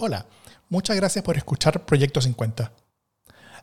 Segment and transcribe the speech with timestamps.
[0.00, 0.26] Hola,
[0.68, 2.70] muchas gracias por escuchar Proyecto 50.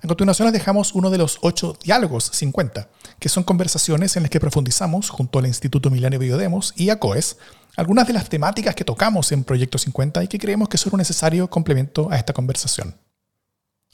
[0.01, 2.89] A continuación les dejamos uno de los ocho diálogos 50,
[3.19, 7.37] que son conversaciones en las que profundizamos junto al Instituto Milenio Biodemos y a COES
[7.77, 10.97] algunas de las temáticas que tocamos en Proyecto 50 y que creemos que son un
[10.97, 12.97] necesario complemento a esta conversación.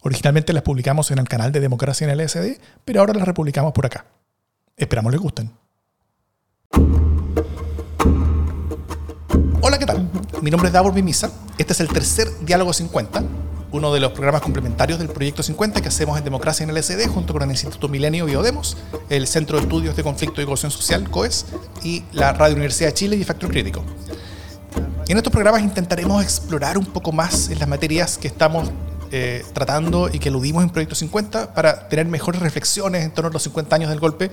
[0.01, 3.85] Originalmente las publicamos en el canal de Democracia en LSD, pero ahora las republicamos por
[3.85, 4.07] acá.
[4.75, 5.51] Esperamos les gusten.
[9.61, 10.09] Hola, ¿qué tal?
[10.41, 11.31] Mi nombre es Davor Mimisa.
[11.61, 13.23] Este es el tercer Diálogo 50,
[13.71, 17.33] uno de los programas complementarios del Proyecto 50 que hacemos en Democracia en LSD junto
[17.33, 18.77] con el Instituto Milenio Biodemos,
[19.11, 21.45] el Centro de Estudios de Conflicto y Cohesión Social, COES,
[21.83, 23.83] y la Radio Universidad de Chile y Factor Crítico.
[25.07, 28.71] En estos programas intentaremos explorar un poco más las materias que estamos
[29.11, 33.33] eh, tratando y que eludimos en Proyecto 50 para tener mejores reflexiones en torno a
[33.33, 34.31] los 50 años del golpe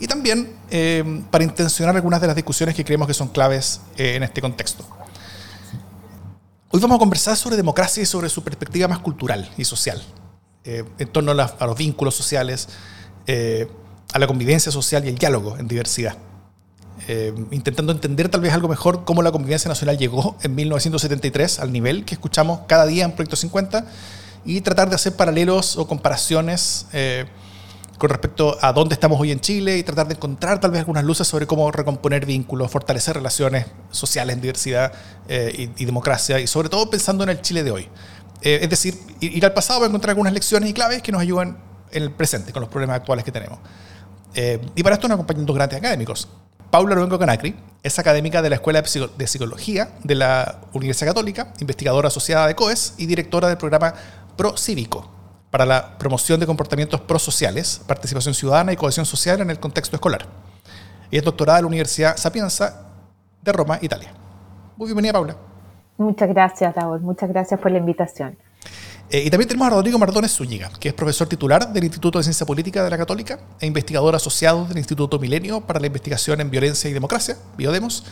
[0.00, 4.14] y también eh, para intencionar algunas de las discusiones que creemos que son claves eh,
[4.16, 4.86] en este contexto.
[6.74, 10.02] Hoy vamos a conversar sobre democracia y sobre su perspectiva más cultural y social,
[10.64, 12.66] eh, en torno a, los vínculos sociales,
[14.14, 16.16] a la convivencia social y el diálogo en diversidad.
[17.50, 22.06] intentando entender tal vez algo mejor cómo la convivencia nacional llegó en 1973 al nivel
[22.06, 23.84] que escuchamos cada día en Proyecto 50
[24.46, 26.86] y tratar de hacer paralelos o comparaciones
[28.02, 31.04] con respecto a dónde estamos hoy en Chile y tratar de encontrar tal vez algunas
[31.04, 34.92] luces sobre cómo recomponer vínculos, fortalecer relaciones sociales diversidad
[35.28, 37.88] eh, y, democracia y sobre todo pensando en el Chile de hoy.
[38.40, 41.58] Eh, es decir, ir al pasado para encontrar algunas lecciones y claves que nos ayudan
[41.92, 43.60] en el presente con los problemas actuales que tenemos.
[44.34, 46.28] Eh, y para esto nos acompañan dos grandes académicos.
[46.72, 52.08] Paula Luengo Canacri es académica de la Escuela de Psicología de la Universidad Católica, investigadora
[52.08, 53.94] asociada de COES y directora del programa
[54.36, 55.21] Pro Cívico,
[55.52, 60.26] para la promoción de comportamientos prosociales, participación ciudadana y cohesión social en el contexto escolar.
[61.10, 62.86] Y es doctorada de la Universidad Sapienza
[63.42, 64.14] de Roma, Italia.
[64.78, 65.36] Muy bienvenida, Paula.
[65.98, 67.00] Muchas gracias, Raúl.
[67.02, 68.34] Muchas gracias por la invitación.
[69.10, 72.24] Eh, y también tenemos a Rodrigo Mardones Zúñiga, que es profesor titular del Instituto de
[72.24, 76.48] Ciencia Política de la Católica e investigador asociado del Instituto Milenio para la Investigación en
[76.48, 78.06] Violencia y Democracia, Biodemos.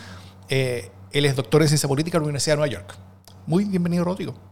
[0.51, 2.95] Eh, él es doctor en Ciencia Política en la Universidad de Nueva York.
[3.47, 4.50] Muy bienvenido, Rodrigo.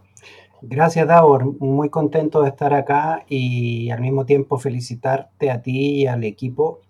[0.63, 1.45] Gracias, Davor.
[1.61, 6.81] Muy contento de estar acá y al mismo tiempo felicitarte a ti y al equipo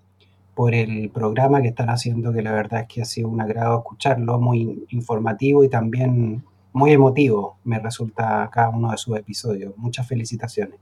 [0.55, 3.79] por el programa que están haciendo, que la verdad es que ha sido un agrado
[3.79, 6.43] escucharlo, muy informativo y también
[6.73, 9.73] muy emotivo, me resulta cada uno de sus episodios.
[9.77, 10.79] Muchas felicitaciones.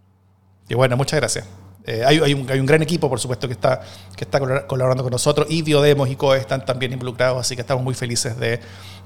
[0.68, 1.48] Y bueno, muchas gracias.
[1.84, 3.80] Eh, hay, un, gran equipo, por supuesto, que está,
[4.66, 8.36] colaborando con nosotros y Biodemos y COE están también involucrados, así que estamos muy felices
[8.38, 8.58] de,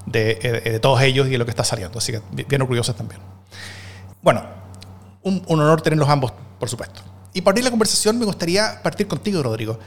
[0.07, 3.21] de, eh, todos ellos y de lo que está saliendo, así que bien orgullosos también.
[4.23, 4.43] Bueno,
[5.23, 7.01] un, honor tenerlos ambos, por supuesto.
[7.33, 9.79] Y para abrir la conversación me gustaría partir contigo, Rodrigo.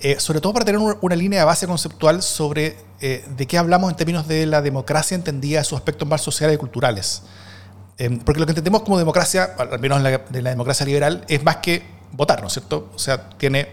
[0.00, 3.90] Eh, sobre todo para tener una línea de base conceptual sobre eh, de qué hablamos
[3.90, 7.22] en términos de la democracia entendida sus aspectos más sociales y culturales.
[7.96, 11.24] Em, porque lo que entendemos como democracia, al menos en la, de la democracia liberal,
[11.28, 11.82] es más que
[12.12, 12.90] votar, ¿no es cierto?
[12.94, 13.68] O sea, tiene,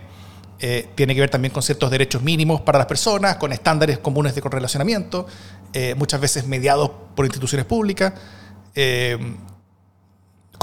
[0.59, 4.33] eh, tiene que ver también con ciertos derechos mínimos para las personas, con estándares comunes
[4.33, 5.27] de correlacionamiento,
[5.97, 8.13] muchas veces mediados por instituciones públicas.
[8.73, 9.35] Em,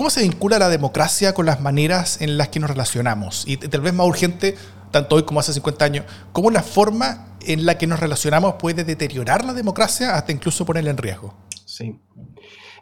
[0.02, 3.44] ¿Cómo se vincula la democracia con las maneras en las que nos relacionamos?
[3.46, 4.56] Y tal vez más urgente,
[4.90, 8.82] tanto hoy como hace 50 años, ¿cómo la forma en la que nos relacionamos puede
[8.82, 11.34] deteriorar la democracia hasta incluso ponerla en riesgo?
[11.66, 12.00] Sí.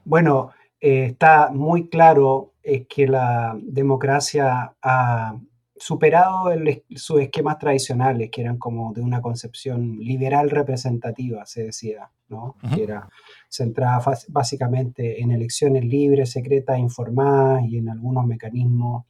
[0.03, 2.55] Bueno, eh, está muy claro
[2.89, 5.35] que la democracia ha
[5.81, 6.51] superado
[6.95, 12.57] sus esquemas tradicionales, que eran como de una concepción liberal representativa, se decía, ¿no?
[12.75, 13.09] Que era
[13.49, 19.07] centrada básicamente en elecciones libres, secretas, informadas y en algunos mecanismos,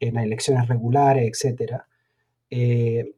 [0.00, 1.82] en elecciones regulares, etc.
[2.48, 3.14] Eh,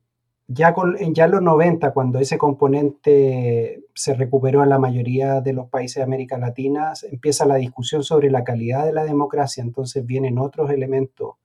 [0.49, 0.75] ya,
[1.13, 5.97] ya en los 90, cuando ese componente se recuperó en la mayoría de los países
[5.97, 10.71] de América Latina, empieza la discusión sobre la calidad de la democracia, entonces vienen otros
[10.71, 11.37] elementos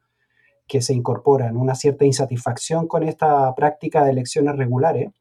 [0.67, 5.11] que se incorporan, una cierta insatisfacción con esta práctica de elecciones regulares,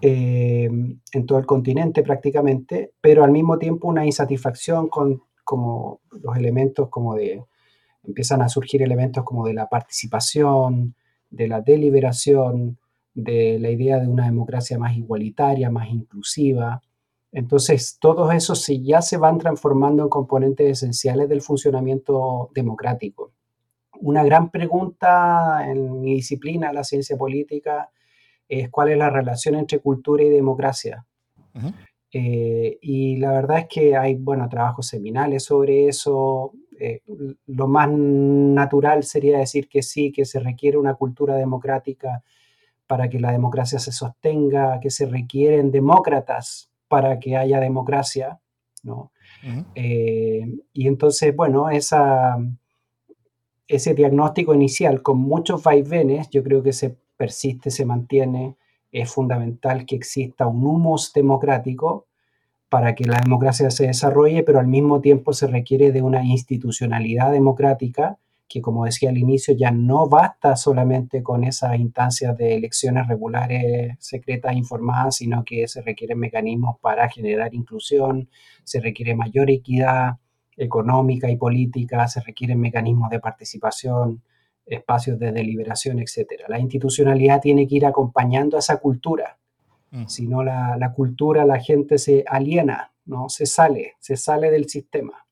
[0.00, 0.68] eh,
[1.12, 6.88] en todo el continente prácticamente, pero al mismo tiempo una insatisfacción con como los elementos
[6.88, 7.42] como de,
[8.04, 10.94] empiezan a surgir elementos como de la participación,
[11.30, 12.78] de la deliberación,
[13.14, 16.80] de la idea de una democracia más igualitaria, más inclusiva.
[17.32, 23.32] Entonces, todos esos ya se van transformando en componentes esenciales del funcionamiento democrático.
[24.02, 27.90] Una gran pregunta en mi disciplina, la ciencia política,
[28.48, 31.06] es cuál es la relación entre cultura y democracia.
[32.12, 36.52] Eh, y la verdad es que hay, bueno, trabajos seminales sobre eso.
[36.80, 37.00] Eh,
[37.46, 42.22] lo más natural sería decir que sí, que se requiere una cultura democrática
[42.86, 48.40] para que la democracia se sostenga, que se requieren demócratas para que haya democracia.
[48.82, 49.12] ¿no?
[49.74, 52.36] Eh, y entonces, bueno, esa,
[53.72, 58.56] ese diagnóstico inicial con muchos vaivenes, yo creo que se persiste, se mantiene,
[58.90, 62.06] es fundamental que exista un humus democrático
[62.68, 67.32] para que la democracia se desarrolle, pero al mismo tiempo se requiere de una institucionalidad
[67.32, 73.08] democrática que, como decía al inicio, ya no basta solamente con esas instancias de elecciones
[73.08, 78.28] regulares, secretas, informadas, sino que se requieren mecanismos para generar inclusión,
[78.64, 80.18] se requiere mayor equidad
[80.56, 84.22] económica y política, se requieren mecanismos de participación,
[84.66, 86.44] espacios de deliberación, etc.
[86.48, 89.38] La institucionalidad tiene que ir acompañando a esa cultura.
[89.90, 90.06] Mm.
[90.06, 93.28] Si no, la, la, cultura, la gente se aliena, ¿no?
[93.28, 95.26] se sale, se sale del sistema.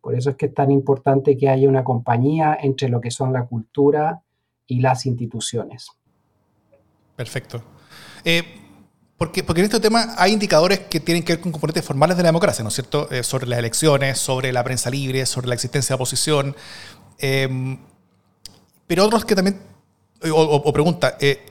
[0.00, 3.32] Por eso es que es tan importante que haya una compañía entre lo que son
[3.32, 4.22] la cultura
[4.66, 5.88] y las instituciones.
[7.16, 7.62] Perfecto.
[8.24, 8.42] Eh,
[9.24, 12.22] porque, porque en este tema hay indicadores que tienen que ver con componentes formales de
[12.22, 13.08] la democracia, ¿no es cierto?
[13.10, 16.54] Eh, sobre las elecciones, sobre la prensa libre, sobre la existencia de oposición.
[17.18, 17.78] Eh,
[18.86, 19.58] pero otros que también,
[20.30, 21.42] o, pregunta, ¿qué,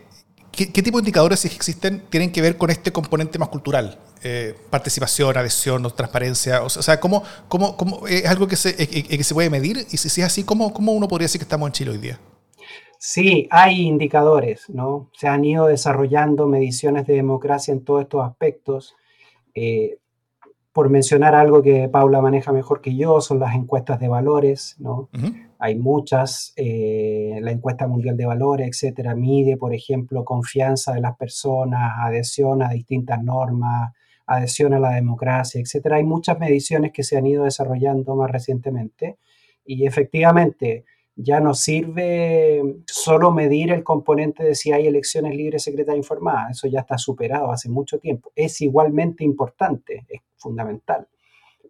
[0.52, 3.98] ¿qué, tipo de indicadores, si existen, tienen que ver con este componente más cultural?
[4.22, 6.62] Eh, participación, adhesión, transparencia?
[6.62, 9.88] O sea, ¿cómo, cómo, cómo es algo que se, puede medir?
[9.90, 12.20] Y si, es así, ¿cómo, ¿cómo uno podría decir que estamos en Chile hoy día?
[13.06, 15.10] Sí, hay indicadores, ¿no?
[15.12, 18.96] Se han ido desarrollando mediciones de democracia en todos estos aspectos.
[19.54, 19.98] Eh,
[20.72, 25.10] por mencionar algo que Paula maneja mejor que yo, son las encuestas de valores, ¿no?
[25.60, 31.18] Hay muchas, eh, la encuesta mundial de valores, etcétera, mide, por ejemplo, confianza de las
[31.18, 33.92] personas, adhesión a distintas normas,
[34.28, 35.98] adhesión a la democracia, etcétera.
[35.98, 39.18] Hay muchas mediciones que se han ido desarrollando más recientemente
[39.66, 45.96] y efectivamente ya no sirve solo medir el componente de si hay elecciones libres, secretas
[45.96, 46.52] e informadas.
[46.52, 48.32] Eso ya está superado hace mucho tiempo.
[48.36, 51.08] Es igualmente importante, es fundamental.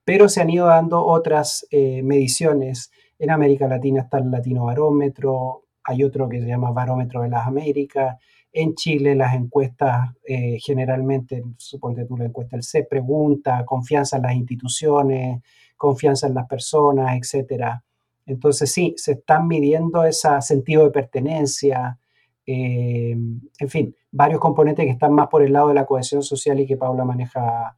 [0.06, 2.92] Pero se han ido dando otras eh, mediciones.
[3.19, 7.46] En América Latina está el Latino Barómetro, hay otro que se llama Barómetro de las
[7.46, 8.18] Américas,
[8.54, 14.24] en Chile las encuestas eh, generalmente, suponte tú la encuesta, el C pregunta, confianza en
[14.24, 15.42] las instituciones,
[15.75, 17.81] confianza en las personas, etc.
[18.25, 22.00] Entonces sí, se están midiendo ese sentido de pertenencia,
[22.46, 26.60] eh, en fin, varios componentes que están más por el lado de la cohesión social
[26.60, 27.78] y que Paula maneja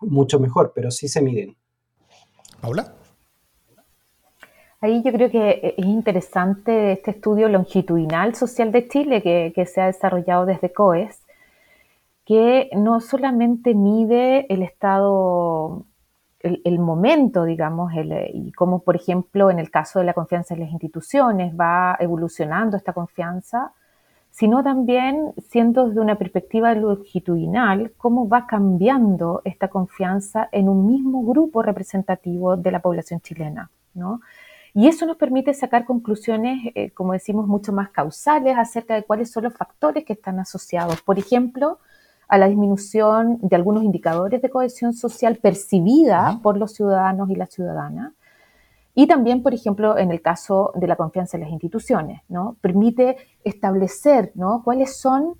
[0.00, 1.56] mucho mejor, pero sí se miden.
[2.60, 2.94] Paula.
[4.82, 9.80] Ahí yo creo que eh, es interesante este estudio longitudinal social de Chile que, se
[9.80, 11.22] ha desarrollado desde COES,
[12.24, 15.86] que no solamente mide el estado,
[16.42, 17.92] el, momento, digamos,
[18.32, 22.76] y cómo, por ejemplo, en el caso de la confianza en las instituciones va evolucionando
[22.76, 23.72] esta confianza,
[24.30, 31.22] sino también, siendo desde una perspectiva longitudinal, cómo va cambiando esta confianza en un mismo
[31.24, 34.20] grupo representativo de la población chilena, ¿no?
[34.74, 39.30] Y eso nos permite sacar conclusiones, eh, como decimos, mucho más causales acerca de cuáles
[39.30, 41.02] son los factores que están asociados.
[41.02, 41.78] Por ejemplo,
[42.32, 47.50] a la disminución de algunos indicadores de cohesión social percibida por los ciudadanos y las
[47.50, 48.14] ciudadanas.
[48.94, 52.56] Y también, por ejemplo, en el caso de la confianza en las instituciones, ¿no?
[52.62, 54.62] Permite establecer, ¿no?
[54.64, 55.34] Cuáles son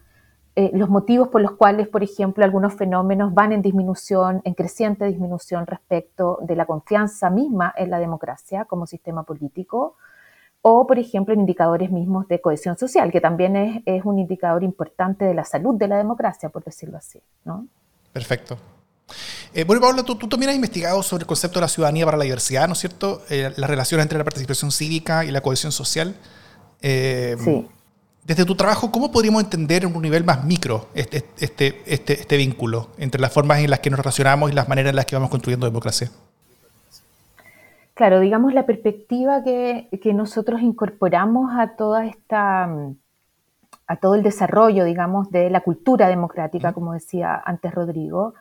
[0.54, 5.06] eh, los motivos por los cuales, por ejemplo, algunos fenómenos van en disminución, en creciente
[5.06, 9.96] disminución respecto de la confianza misma en la democracia como sistema político,
[10.62, 15.24] o, por ejemplo, en indicadores mismos de cohesión social, que también es, un indicador importante
[15.24, 17.20] de la salud de la democracia, por decirlo así.
[17.44, 17.66] ¿no?
[18.12, 18.56] Perfecto.
[19.52, 22.24] Eh, bueno, Paula, tú, también has investigado sobre el concepto de la ciudadanía para la
[22.24, 23.22] diversidad, ¿no es cierto?
[23.28, 26.14] Eh, las relaciones entre la participación cívica y la cohesión social.
[26.81, 27.69] sí.
[28.24, 32.36] Desde tu trabajo, ¿cómo podríamos entender en un nivel más micro este, este, este, este,
[32.36, 35.16] vínculo entre las formas en las que nos relacionamos y las maneras en las que
[35.16, 36.08] vamos construyendo democracia?
[37.94, 42.69] Claro, digamos la perspectiva que, nosotros incorporamos a toda esta
[43.87, 48.34] a todo el desarrollo, digamos, de la cultura democrática, como decía antes Rodrigo,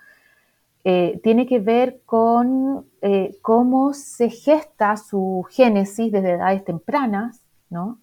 [0.84, 7.98] eh, tiene que ver con eh, cómo se gesta su génesis desde edades tempranas, ¿no?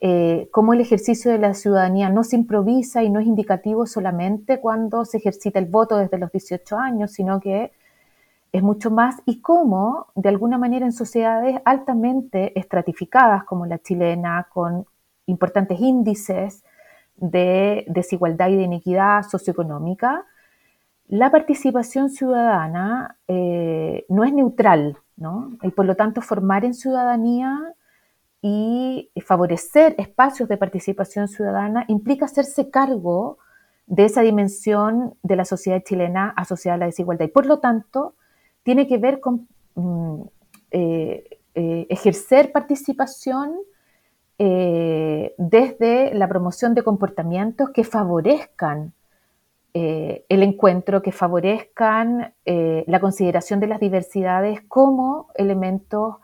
[0.00, 4.60] eh, cómo el ejercicio de la ciudadanía no se improvisa y no es indicativo solamente
[4.60, 7.72] cuando se ejercita el voto desde los 18 años, sino que
[8.56, 14.48] es mucho más y cómo, de alguna manera, en sociedades altamente estratificadas como la chilena,
[14.52, 14.86] con
[15.26, 16.64] importantes índices
[17.16, 20.24] de desigualdad y de inequidad socioeconómica,
[21.08, 25.52] la participación ciudadana eh, no es neutral, ¿no?
[25.62, 27.74] Y por lo tanto, formar en ciudadanía
[28.42, 33.38] y favorecer espacios de participación ciudadana implica hacerse cargo
[33.86, 37.26] de esa dimensión de la sociedad chilena asociada a la desigualdad.
[37.26, 38.14] Y por lo tanto,
[38.66, 39.46] tiene que ver con
[39.76, 40.22] mm,
[41.54, 43.54] ejercer participación
[44.36, 48.92] desde la promoción de comportamientos que favorezcan
[49.72, 56.16] el encuentro, que favorezcan la consideración de las diversidades como elementos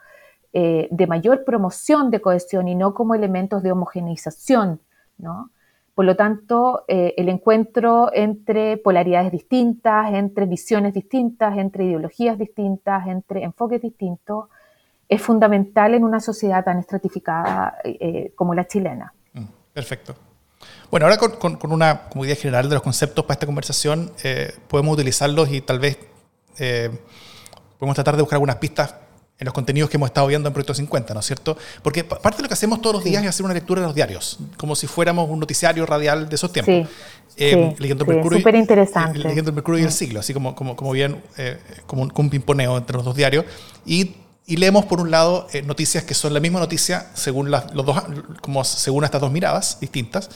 [0.55, 4.83] eh, de mayor promoción de cohesión y no como elementos de homogeneización,
[5.17, 5.51] ¿no?
[5.95, 13.07] Por lo tanto, eh, el encuentro entre polaridades distintas, entre visiones distintas, entre ideologías distintas,
[13.07, 14.47] entre enfoques distintos,
[15.09, 19.13] es fundamental en una sociedad tan estratificada eh, como la chilena.
[19.35, 19.45] Mm,
[19.75, 20.15] perfecto.
[20.91, 24.13] Bueno, ahora con, una idea general de los conceptos para esta conversación,
[24.69, 25.99] podemos utilizarlos y tal vez
[27.79, 28.95] podemos tratar de buscar algunas pistas
[29.43, 31.57] en los contenidos que hemos estado viendo en Proyecto 50, ¿no es cierto?
[31.83, 33.95] Porque parte de lo que hacemos todos los días es hacer una lectura de los
[33.95, 36.89] diarios, como si fuéramos un noticiario radial de esos tiempos.
[37.37, 39.19] Eh, leyendo Mercurio, súper interesante.
[39.19, 42.31] Eh, leyendo el Mercurio y el siglo, así como, como, como bien, eh, como, un,
[42.31, 43.45] pimponeo entre los dos diarios.
[43.85, 44.15] Y,
[44.47, 48.01] y leemos, por un lado, noticias que son la misma noticia según, las, los dos,
[48.43, 50.31] como según estas dos miradas distintas.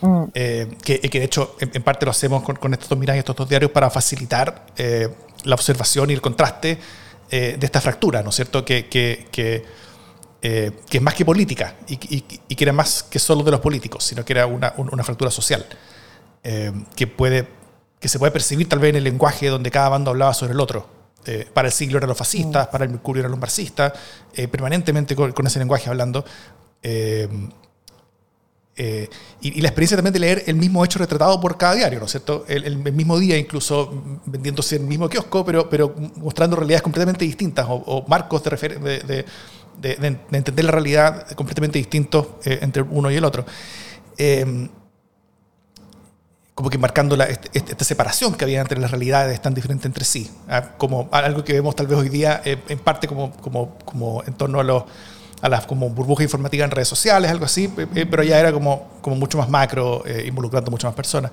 [0.00, 0.24] Mm.
[0.34, 3.34] que, que, de hecho en, parte lo hacemos con, con, estos dos miradas y estos
[3.34, 4.66] dos diarios para facilitar
[5.44, 6.78] la observación y el contraste
[7.30, 8.64] eh, de esta fractura, ¿no es cierto?
[8.64, 9.64] Que, que, que,
[10.42, 11.94] eh, es más que política y,
[12.48, 15.30] y, que era más que solo de los políticos, sino que era una, una fractura
[15.30, 15.66] social
[16.44, 17.48] eh, que, puede,
[17.98, 20.60] que se puede percibir tal vez en el lenguaje donde cada bando hablaba sobre el
[20.60, 20.86] otro.
[21.52, 22.70] para el siglo eran los fascistas, mm.
[22.70, 23.92] para el Mercurio eran los marxistas,
[24.50, 26.24] permanentemente con, con, ese lenguaje hablando.
[28.78, 29.08] Eh,
[29.40, 32.10] y, la experiencia también de leer el mismo hecho retratado por cada diario, ¿no es
[32.10, 32.44] cierto?
[32.46, 37.66] El, mismo día, incluso vendiéndose en el mismo kiosco, pero, pero mostrando realidades completamente distintas
[37.68, 39.24] o, marcos de, de,
[39.80, 43.46] de, entender la realidad completamente distintos eh, entre uno y el otro.
[44.18, 44.68] Em,
[46.54, 50.04] como que marcando este, este, esta separación que había entre las realidades tan diferentes entre
[50.04, 50.70] sí, ¿ah?
[50.78, 54.32] como algo que vemos tal vez hoy día eh, en parte como, como, como en
[54.34, 54.84] torno a los
[55.42, 58.52] a las como burbuja informativa en redes sociales, algo así, eh, eh, pero ya era
[58.52, 61.30] como, como mucho más macro, eh, involucrando muchas más personas.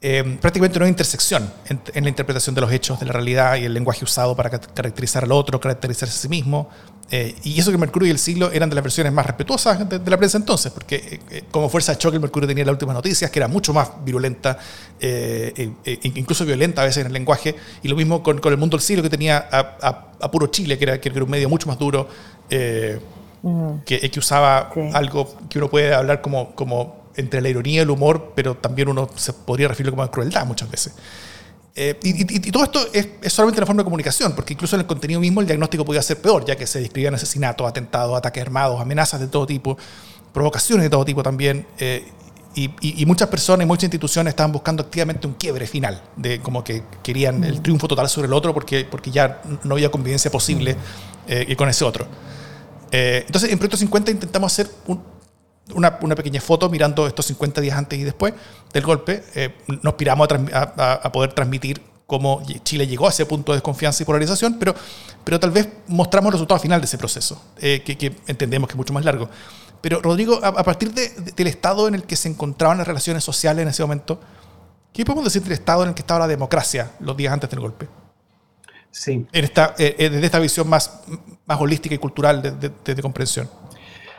[0.00, 3.74] Prácticamente no hay intersección en, la interpretación de los hechos, de la realidad y el
[3.74, 6.68] lenguaje usado para caracterizar al otro, caracterizarse a sí mismo.
[7.10, 10.16] y eso que Mercurio y el siglo eran de las versiones más respetuosas de, la
[10.16, 13.48] prensa entonces, porque como fuerza de choque el Mercurio tenía las últimas noticias, que era
[13.48, 14.56] mucho más virulenta,
[16.02, 18.84] incluso violenta a veces en el lenguaje, y lo mismo con, con el mundo del
[18.84, 22.08] siglo que tenía a, puro Chile, que era, que era un medio mucho más duro,
[22.50, 23.00] eh,
[23.84, 27.90] que, que, usaba algo que uno puede hablar como, como entre la ironía y el
[27.90, 30.94] humor, pero también uno se podría referir como a crueldad muchas veces.
[31.74, 34.86] Eh, y, todo esto es, es, solamente una forma de comunicación, porque incluso en el
[34.86, 38.80] contenido mismo el diagnóstico podía ser peor, ya que se describían asesinatos, atentados, ataques armados,
[38.80, 39.76] amenazas de todo tipo,
[40.32, 41.66] provocaciones de todo tipo también.
[41.78, 42.04] Eh,
[42.54, 46.82] y, muchas personas y muchas instituciones estaban buscando activamente un quiebre final, de como que
[47.04, 50.76] querían el triunfo total sobre el otro porque, porque ya no había convivencia posible
[51.28, 52.08] eh, con ese otro.
[52.90, 54.70] Eh, entonces, en Proyecto 50 intentamos hacer
[55.74, 58.34] una, pequeña foto mirando estos 50 días antes y después
[58.72, 59.24] del golpe.
[59.34, 64.06] Eh, nos piramos a, poder transmitir cómo Chile llegó a ese punto de desconfianza y
[64.06, 64.74] polarización, pero,
[65.24, 68.76] pero tal vez mostramos el resultado final de ese proceso, eh, que, entendemos que es
[68.76, 69.28] mucho más largo.
[69.80, 73.68] Pero, Rodrigo, a, partir del estado en el que se encontraban las relaciones sociales en
[73.68, 74.20] ese momento,
[74.92, 77.60] ¿qué podemos decir del estado en el que estaba la democracia los días antes del
[77.60, 77.86] golpe?
[78.90, 79.26] Sí.
[79.30, 81.02] En esta, desde esta visión más,
[81.46, 83.48] más holística y cultural de, comprensión.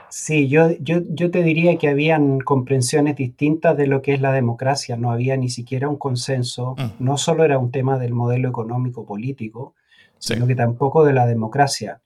[0.10, 4.34] Sí, yo, yo, yo, te diría que habían comprensiones distintas de lo que es la
[4.34, 7.04] democracia, no había ni siquiera un consenso, mm.
[7.04, 9.76] no solo era un tema del modelo económico político,
[10.18, 12.02] sino que tampoco de la democracia,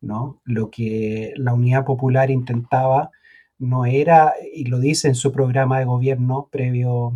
[0.00, 0.40] ¿no?
[0.44, 3.10] Lo que la Unidad Popular intentaba
[3.58, 7.14] no era, y lo dice en su programa de gobierno previo,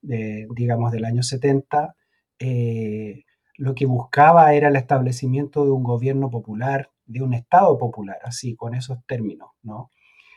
[0.00, 1.94] de, digamos, del año 70,
[2.38, 3.24] eh,
[3.56, 8.54] lo que buscaba era el establecimiento de un gobierno popular de un Estado popular, así,
[8.54, 9.90] con esos términos, ¿no?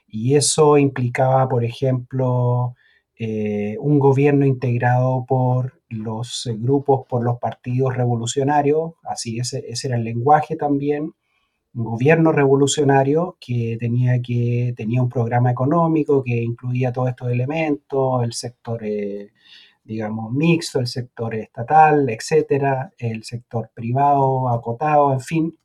[0.08, 2.76] Y eso implicaba, por ejemplo,
[3.18, 10.04] eh, un gobierno integrado por los grupos, por los partidos revolucionarios, así ese, era el
[10.04, 11.14] lenguaje también,
[11.74, 18.24] un gobierno revolucionario que tenía, que tenía un programa económico que incluía todos estos elementos,
[18.24, 19.32] el sector, eh,
[19.84, 25.58] digamos, mixto, el sector estatal, etcétera, el sector privado acotado, en fin,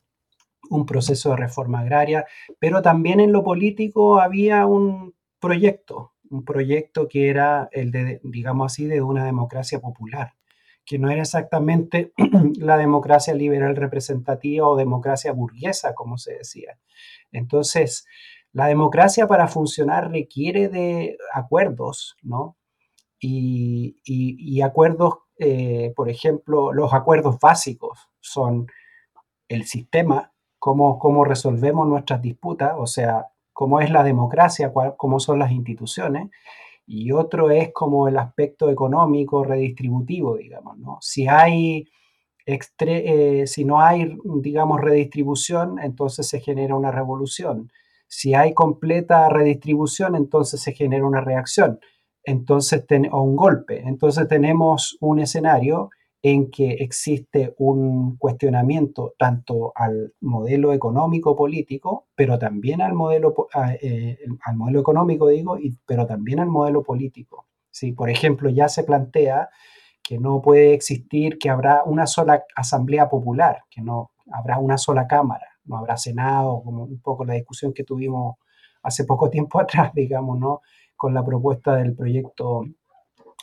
[0.71, 2.25] un proceso de reforma agraria,
[2.57, 8.71] pero también en lo político había un proyecto, un proyecto que era el de, digamos
[8.71, 10.33] así, de una democracia popular,
[10.85, 12.13] que no era exactamente
[12.57, 16.79] la democracia liberal representativa o democracia burguesa, como se decía.
[17.33, 18.05] Entonces,
[18.53, 22.57] la democracia para funcionar requiere de acuerdos, ¿no?
[23.19, 28.67] Y, acuerdos, eh, por ejemplo, los acuerdos básicos son
[29.47, 30.30] el sistema,
[30.61, 36.29] cómo, cómo resolvemos nuestras disputas, o sea, cómo es la democracia, cómo son las instituciones,
[36.85, 40.99] y otro es como el aspecto económico redistributivo, digamos, ¿no?
[41.01, 41.87] Si hay
[42.45, 47.71] eh, si no hay, digamos, redistribución, entonces se genera una revolución.
[48.07, 51.79] Si hay completa redistribución, entonces se genera una reacción,
[52.23, 53.81] entonces o un golpe.
[53.87, 55.89] Entonces tenemos un escenario
[56.23, 63.33] en que existe un cuestionamiento tanto al modelo económico político, pero también al modelo,
[63.81, 67.47] eh, al modelo económico, digo, y, pero también al modelo político.
[67.71, 67.93] ¿sí?
[67.93, 69.49] Por ejemplo, ya se plantea
[70.03, 75.07] que no puede existir, que habrá una sola asamblea popular, que no habrá una sola
[75.07, 78.35] cámara, no habrá senado, como un poco la discusión que tuvimos
[78.83, 80.61] hace poco tiempo atrás, digamos, ¿no?
[80.95, 82.65] Con la propuesta del proyecto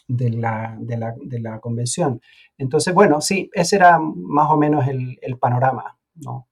[0.09, 2.21] de la, de la, de la convención.
[2.57, 6.49] Entonces, bueno, sí, ese era más o menos el, el panorama, ¿no?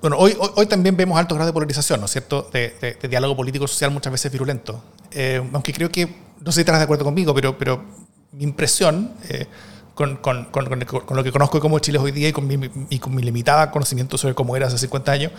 [0.00, 3.36] Bueno, hoy, hoy, también vemos altos grados de polarización, ¿no es cierto?, de, de, diálogo
[3.36, 4.82] político-social muchas veces virulento.
[5.10, 6.06] Eh, aunque creo que,
[6.40, 7.84] no sé si estarás de acuerdo conmigo, pero, pero
[8.32, 9.46] mi impresión, eh,
[9.94, 12.58] con, con, con, con, lo que conozco de cómo Chile hoy día y con mi,
[12.88, 15.32] y con mi limitada conocimiento sobre cómo era hace 50 años,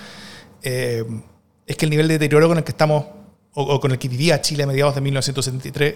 [0.62, 1.04] eh,
[1.66, 3.06] es que el nivel de deterioro con el que estamos,
[3.54, 5.96] o, con el que vivía Chile a mediados de 1973,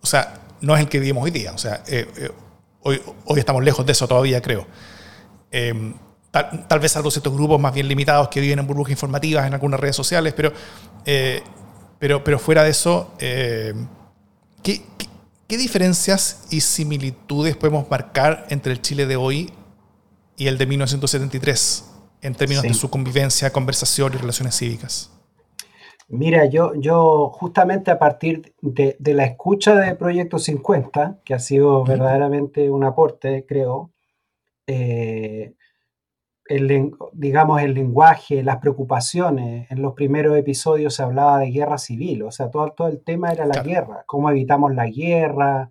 [0.00, 1.52] o sea, no es el que vivimos hoy día.
[1.52, 1.82] O sea,
[2.82, 4.66] hoy, hoy estamos lejos de eso todavía, creo.
[6.32, 9.78] Tal, vez algo ciertos grupos más bien limitados que viven en burbujas informativas en algunas
[9.78, 10.50] redes sociales, pero,
[11.04, 11.42] eh,
[11.98, 13.74] pero, pero fuera de eso, eh,
[14.62, 14.82] ¿qué,
[15.46, 19.52] qué, diferencias y similitudes podemos marcar entre el Chile de hoy
[20.38, 21.84] y el de 1973
[22.22, 25.10] en términos de su convivencia, conversación y relaciones cívicas?
[26.12, 31.38] Mira, yo, yo justamente a partir de, de, la escucha de Proyecto 50, que ha
[31.38, 33.92] sido verdaderamente un aporte, creo,
[34.66, 35.54] eh,
[36.44, 39.70] el, digamos, el lenguaje, las preocupaciones.
[39.70, 43.32] En los primeros episodios se hablaba de guerra civil, o sea, todo, todo el tema
[43.32, 45.70] era la guerra, cómo evitamos la guerra,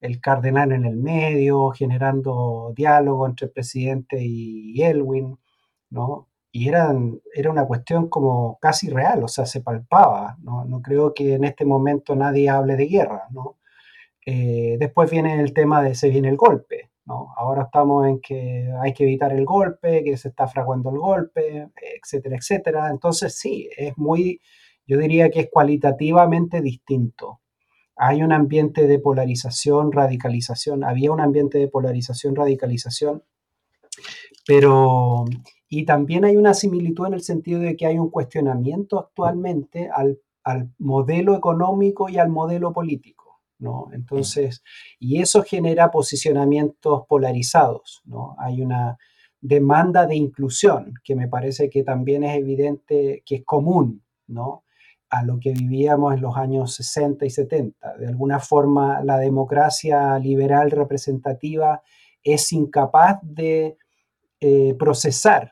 [0.00, 5.38] el cardenal en el medio, generando diálogo entre el presidente y Elwin,
[5.90, 6.28] ¿no?
[6.52, 10.64] Y eran, era una cuestión como casi real, o sea, se palpaba, ¿no?
[10.66, 13.58] No creo que en este momento nadie hable de guerra, ¿no?
[14.26, 16.92] Eh, después viene el tema de se viene el golpe,
[17.36, 21.68] Ahora estamos en que hay que evitar el golpe, que se está fraguando el golpe,
[22.00, 22.90] etcétera, etcétera.
[22.90, 24.40] Entonces sí, es muy,
[24.86, 27.40] yo diría que es cualitativamente distinto.
[27.96, 33.22] Hay un ambiente de polarización, radicalización, había un ambiente de polarización, radicalización,
[34.46, 35.24] pero,
[35.74, 40.20] y también hay una similitud en el sentido de que hay un cuestionamiento actualmente al,
[40.44, 43.40] al modelo económico y al modelo político.
[43.92, 44.62] Entonces,
[44.98, 48.36] y eso genera posicionamientos polarizados, ¿no?
[48.38, 48.98] Hay una
[49.40, 54.64] demanda de inclusión que me parece que también es evidente que es común, ¿no?
[55.08, 57.96] a lo que vivíamos en los años 60 y 70.
[57.98, 61.82] De alguna forma, la democracia liberal representativa
[62.22, 63.76] es incapaz de
[64.40, 65.51] eh, procesar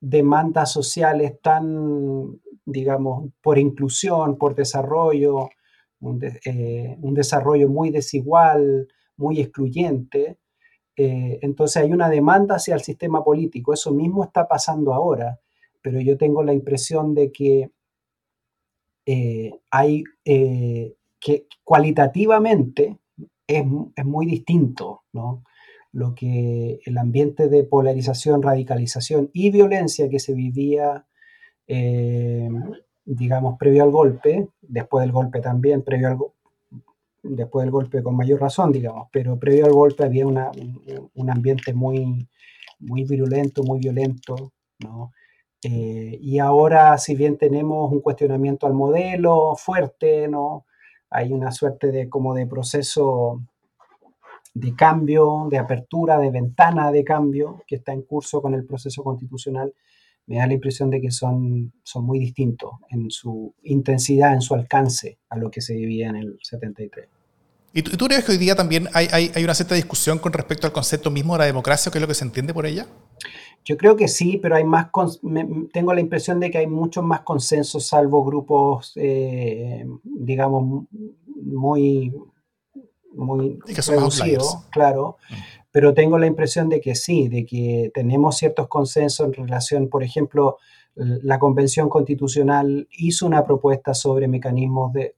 [0.00, 5.50] demandas sociales tan, digamos, por inclusión, por desarrollo,
[6.46, 10.38] eh, un, desarrollo muy desigual, muy excluyente.
[10.96, 13.74] Eh, entonces hay una demanda hacia el sistema político.
[13.74, 15.38] Eso mismo está pasando ahora,
[15.82, 17.70] pero yo tengo la impresión de que
[19.06, 22.98] eh, hay que cualitativamente
[23.46, 23.64] es,
[24.04, 25.02] muy distinto,
[25.92, 31.06] Lo que el ambiente de polarización, radicalización y violencia que se vivía
[33.04, 36.18] digamos, previo al golpe, después del golpe también, previo al
[37.22, 40.50] después del golpe con mayor razón, digamos, pero previo al golpe había una,
[41.14, 42.26] un ambiente muy,
[42.78, 45.12] muy virulento, muy violento, ¿no?
[45.62, 50.64] Eh, y ahora, si bien tenemos un cuestionamiento al modelo fuerte, ¿no?
[51.10, 53.42] Hay una suerte de como de proceso
[54.54, 59.02] de cambio, de apertura, de ventana de cambio que está en curso con el proceso
[59.02, 59.72] constitucional
[60.30, 64.54] me da la impresión de que son, son muy distintos en su intensidad, en su
[64.54, 67.08] alcance a lo que se vivía en el 73.
[67.72, 70.68] ¿Y tú, crees que hoy día también hay, hay, hay, una cierta discusión con respecto
[70.68, 72.86] al concepto mismo de la democracia, qué es lo que se entiende por ella?
[73.64, 74.88] Yo creo que sí, pero hay más,
[75.72, 80.86] tengo la impresión de que hay muchos más consensos, salvo grupos, eh, digamos,
[81.36, 82.12] muy,
[83.12, 85.16] muy reducidos, claro.
[85.28, 85.34] Mm.
[85.70, 90.02] pero tengo la impresión de que sí, de que tenemos ciertos consensos en relación, por
[90.02, 90.58] ejemplo,
[90.94, 95.14] la Convención Constitucional hizo una propuesta sobre mecanismos de,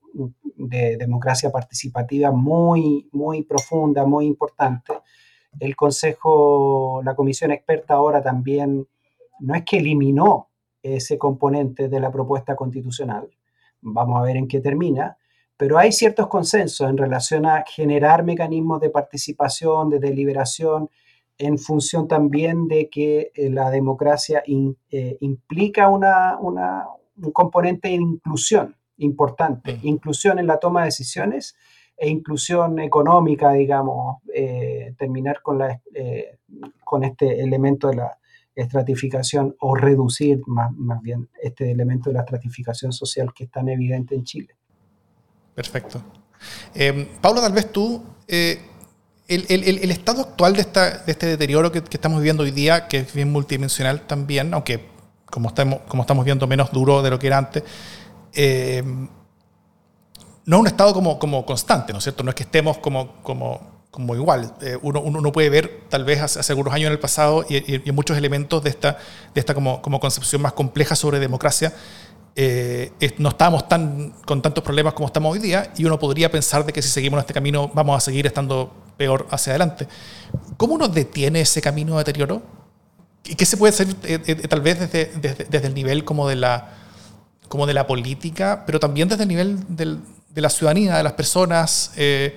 [0.55, 4.93] democracia participativa muy, muy profunda, muy importante,
[5.59, 8.87] el Consejo, la comisión experta ahora también,
[9.41, 10.51] no es que eliminó
[10.83, 13.29] ese componente de la propuesta constitucional,
[13.81, 15.17] vamos a ver en qué termina,
[15.57, 20.91] pero hay ciertos consensos en relación a generar mecanismos de participación, de deliberación,
[21.39, 28.77] en función también de que eh, la democracia eh, implica una, un componente de inclusión
[28.99, 29.87] importante, mm.
[29.87, 31.57] inclusión en la toma de decisiones
[31.97, 35.81] e inclusión económica, digamos, eh, terminar con, la,
[36.85, 38.19] con este elemento de la
[38.55, 43.69] estratificación o reducir más, más bien este elemento de la estratificación social que es tan
[43.69, 44.57] evidente en Chile.
[45.55, 46.03] Perfecto.
[46.75, 48.61] Eh, Pablo, tal vez tú, eh,
[49.29, 50.63] el, estado actual de,
[51.07, 54.91] este deterioro que, estamos viviendo hoy día, que es bien multidimensional también, aunque
[55.27, 57.63] como estamos, viendo menos duro de lo que era antes,
[58.35, 58.83] eh,
[60.45, 62.23] no es un estado como, constante, ¿no es cierto?
[62.23, 63.15] No es que estemos como,
[64.15, 64.55] igual.
[64.83, 68.63] uno, uno, puede ver, tal vez hace, algunos años en el pasado, y, muchos elementos
[68.63, 71.73] de esta, como concepción más compleja sobre democracia,
[72.35, 76.65] eh, no estábamos tan, con tantos problemas como estamos hoy día y uno podría pensar
[76.65, 79.87] de que si seguimos en este camino vamos a seguir estando peor hacia adelante.
[80.57, 82.43] ¿Cómo uno detiene ese camino de deterioro?
[83.25, 85.13] ¿Y qué se puede hacer eh, eh, tal vez desde,
[85.49, 86.71] desde, el nivel como de, la,
[87.49, 91.13] como de la política, pero también desde el nivel del, de la ciudadanía, de las
[91.13, 91.93] personas?
[91.95, 92.35] ¿De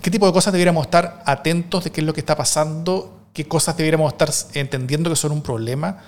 [0.00, 3.18] qué tipo de cosas deberíamos estar atentos de qué es lo que está pasando?
[3.32, 5.98] ¿Qué cosas deberíamos estar entendiendo que son un problema?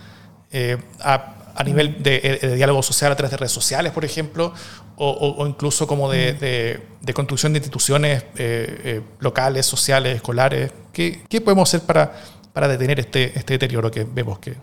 [1.01, 4.53] a, a nivel de, diálogo social a través de redes sociales, por ejemplo,
[4.97, 6.81] o, incluso como de,
[7.15, 10.73] construcción de instituciones eh, eh, locales, sociales, escolares.
[10.93, 12.13] ¿Qué, podemos hacer para,
[12.53, 14.55] para detener este, este deterioro que vemos que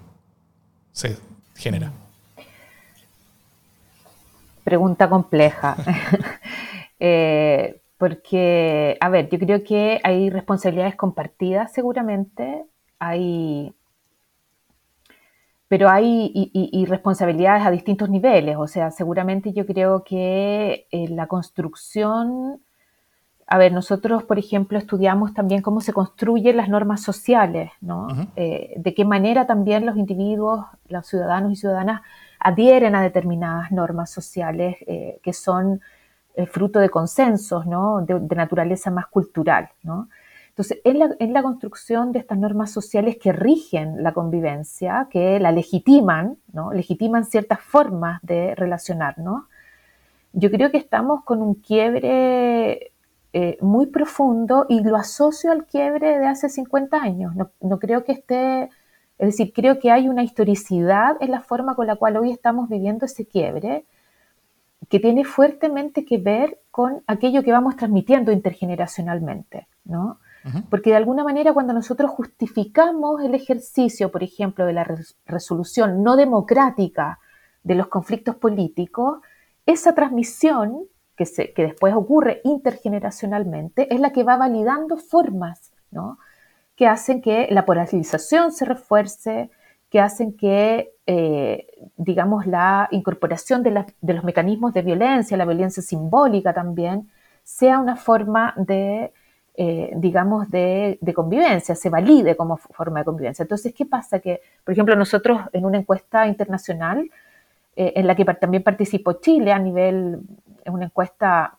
[0.91, 1.17] se
[1.56, 1.91] genera?
[4.63, 5.75] Pregunta compleja.
[7.04, 12.65] Eh, porque, a ver, yo creo que hay responsabilidades compartidas seguramente,
[12.99, 13.73] hay
[15.71, 18.57] pero hay y, responsabilidades a distintos niveles.
[18.60, 22.62] O sea, seguramente yo creo que eh, la construcción,
[23.47, 28.10] a ver, nosotros, por ejemplo, estudiamos también cómo se construyen las normas sociales, ¿no?
[28.36, 32.01] Eh, de qué manera también los individuos, los ciudadanos y ciudadanas
[32.38, 35.79] adhieren a determinadas normas sociales eh, que son
[36.47, 38.01] fruto de consensos, ¿no?
[38.01, 40.10] De, de, naturaleza más cultural, ¿no?
[40.62, 46.38] Entonces, en la, construcción de estas normas sociales que rigen la convivencia, que la legitiman,
[46.54, 46.71] ¿no?
[46.71, 49.45] legitiman ciertas formas de relacionarnos,
[50.34, 52.91] yo creo que estamos con un quiebre
[53.34, 57.34] eh, muy profundo y lo asocio al quiebre de hace 50 años.
[57.60, 58.69] No, creo que esté,
[59.17, 62.69] es decir, creo que hay una historicidad en la forma con la cual hoy estamos
[62.69, 63.84] viviendo ese quiebre
[64.89, 69.67] que tiene fuertemente que ver con aquello que vamos transmitiendo intergeneracionalmente.
[70.69, 74.88] Porque de alguna manera cuando nosotros justificamos el ejercicio, por ejemplo, de la
[75.25, 77.19] resolución no democrática
[77.63, 79.19] de los conflictos políticos,
[79.65, 86.17] esa transmisión que, se, que después ocurre intergeneracionalmente es la que va validando formas, ¿no?
[86.75, 89.51] que hacen que la polarización se refuerce,
[89.91, 95.84] que hacen que, eh, digamos, la incorporación de, de, los mecanismos de violencia, la violencia
[95.84, 97.12] simbólica también,
[97.43, 99.13] sea una forma de
[99.53, 103.43] eh, digamos, de, convivencia, se valide como forma de convivencia.
[103.43, 104.19] Entonces, ¿qué pasa?
[104.19, 107.09] Que, por ejemplo, nosotros en una encuesta internacional,
[107.75, 110.21] eh, en la que también participó Chile a nivel,
[110.63, 111.57] en una encuesta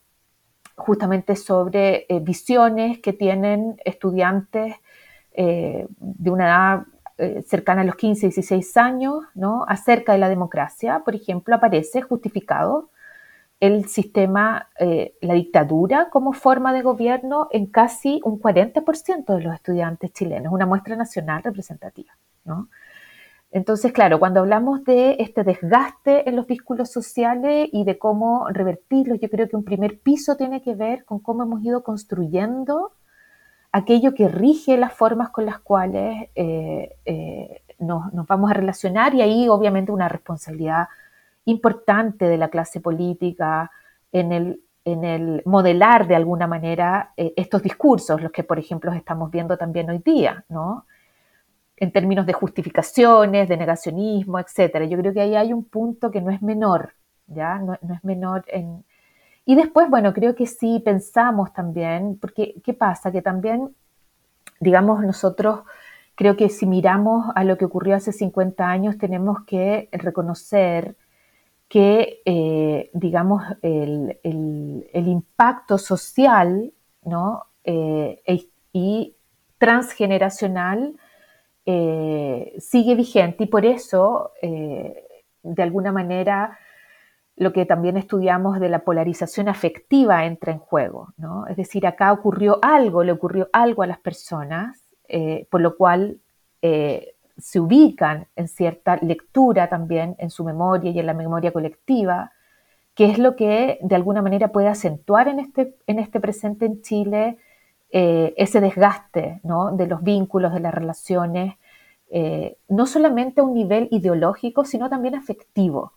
[0.75, 4.77] justamente sobre eh, visiones que tienen estudiantes
[5.35, 6.45] de una
[7.17, 9.65] edad cercana a los 15, 16 años, ¿no?
[9.67, 12.91] acerca de la democracia, por ejemplo, aparece justificado
[13.63, 19.55] el sistema, eh, la dictadura como forma de gobierno en casi un 40% de los
[19.55, 22.11] estudiantes chilenos, una muestra nacional representativa.
[23.53, 29.21] Entonces, claro, cuando hablamos de este desgaste en los vínculos sociales y de cómo revertirlos,
[29.21, 32.91] yo creo que un primer piso tiene que ver con cómo hemos ido construyendo
[33.71, 39.15] aquello que rige las formas con las cuales eh, eh, nos, nos, vamos a relacionar
[39.15, 40.89] y ahí obviamente una responsabilidad
[41.45, 43.71] importante de la clase política
[44.13, 48.93] en el, en el modelar de alguna manera eh, estos discursos, los que por ejemplo
[48.93, 50.87] estamos viendo también hoy día, ¿no?
[51.77, 54.85] En términos de justificaciones, de negacionismo, etcétera.
[54.85, 56.95] Yo creo que ahí hay un punto que no es menor,
[57.27, 57.59] ¿ya?
[57.59, 58.85] No, no es menor en...
[59.45, 63.11] Y después, bueno, creo que sí pensamos también, porque ¿qué pasa?
[63.11, 63.75] Que también,
[64.61, 65.63] digamos, nosotros
[66.15, 70.95] creo que si miramos a lo que ocurrió hace 50 años, tenemos que reconocer
[71.73, 74.19] que, eh, digamos, el,
[74.93, 76.71] impacto social
[77.03, 77.47] ¿no?
[77.65, 78.21] Eh,
[78.75, 79.17] y
[79.57, 80.95] transgeneracional
[81.65, 86.59] eh, sigue vigente y por eso, de alguna manera,
[87.37, 91.47] lo que también estudiamos de la polarización afectiva entra en juego, ¿no?
[91.47, 94.91] Es decir, acá ocurrió algo, le ocurrió algo a las personas,
[95.51, 96.21] por lo cual
[97.39, 102.33] se ubican en cierta lectura también en su memoria y en la memoria colectiva,
[102.95, 106.83] que es lo que de alguna manera puede acentuar en este, en este presente en
[106.83, 107.39] Chile
[107.91, 111.57] eh, ese desgaste de los vínculos, de las relaciones,
[112.11, 115.93] eh, no solamente a un nivel ideológico, sino también afectivo.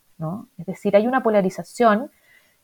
[0.57, 2.11] Es decir, hay una polarización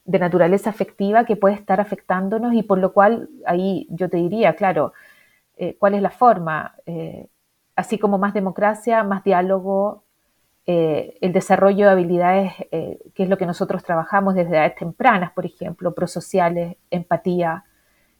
[0.06, 4.56] de naturaleza afectiva que puede estar afectándonos y por lo cual ahí yo te diría,
[4.56, 4.94] claro,
[5.58, 6.76] eh, ¿cuál es la forma?
[7.82, 10.04] Así como más democracia, más diálogo,
[10.66, 15.94] el desarrollo de habilidades, que es lo que nosotros trabajamos desde edades tempranas, por ejemplo,
[15.94, 17.66] prosociales, empatía,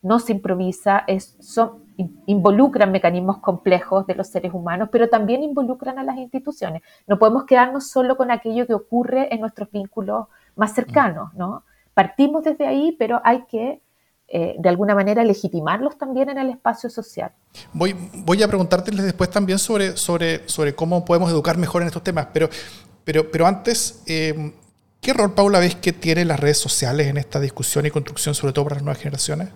[0.02, 1.06] no se improvisa,
[1.40, 1.86] son,
[2.26, 6.82] involucran mecanismos complejos de los seres humanos, pero también involucran a las instituciones.
[7.08, 11.64] No podemos quedarnos solo con aquello que ocurre en nuestros vínculos más cercanos, ¿no?
[11.94, 13.82] Partimos desde ahí, pero hay que
[14.34, 17.34] eh, de alguna manera legitimarlos también en el espacio social.
[17.74, 22.02] Voy, voy a preguntárteles después también sobre, sobre, sobre cómo podemos educar mejor en estos
[22.02, 22.48] temas, pero,
[23.04, 24.54] pero, pero antes, eh,
[25.02, 28.54] ¿qué rol, Paula, ves que tienen las redes sociales en esta discusión y construcción, sobre
[28.54, 29.50] todo para las nuevas generaciones?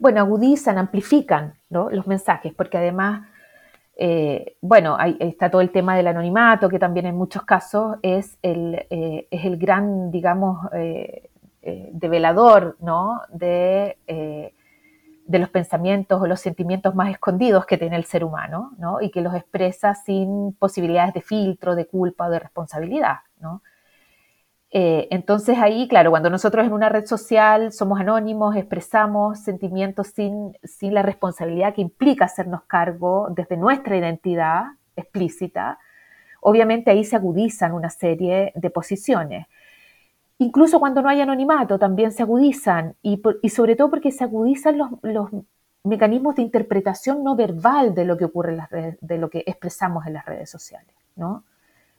[0.00, 3.26] bueno, agudizan, amplifican los mensajes, porque además,
[3.96, 8.36] eh, bueno, ahí está todo el tema del anonimato, que también en muchos casos es
[8.42, 10.58] el, es el gran, digamos,
[11.64, 13.22] eh, develador ¿no?
[13.30, 13.98] de,
[15.26, 19.00] de los pensamientos o los sentimientos más escondidos que tiene el ser humano, ¿no?
[19.00, 23.18] y que los expresa sin posibilidades de filtro, de culpa o de responsabilidad.
[23.40, 23.62] ¿no?
[24.76, 30.58] Eh, entonces ahí, claro, cuando nosotros en una red social somos anónimos, expresamos sentimientos sin,
[30.64, 34.64] sin la responsabilidad que implica hacernos cargo desde nuestra identidad
[34.96, 35.78] explícita,
[36.40, 39.46] obviamente ahí se agudizan una serie de posiciones.
[40.38, 44.90] Incluso cuando no hay anonimato, también se agudizan, y, sobre todo porque se agudizan los,
[45.02, 45.30] los,
[45.84, 48.56] mecanismos de interpretación no verbal de lo que ocurre
[49.02, 51.44] de lo que expresamos en las redes sociales, ¿no?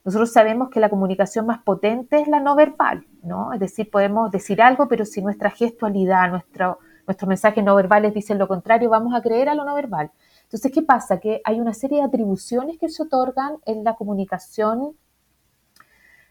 [0.04, 3.52] Nosotros sabemos que la comunicación más potente es la no verbal, ¿no?
[3.52, 8.38] Es decir, podemos decir algo, pero si nuestra gestualidad, nuestro, nuestros mensajes no verbales dicen
[8.38, 10.12] lo contrario, vamos a creer a lo no verbal.
[10.44, 11.18] Entonces, ¿qué pasa?
[11.18, 14.96] Que hay una serie de atribuciones que se otorgan en la comunicación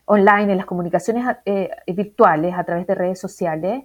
[0.06, 3.84] online, en las comunicaciones eh, virtuales a través de redes sociales,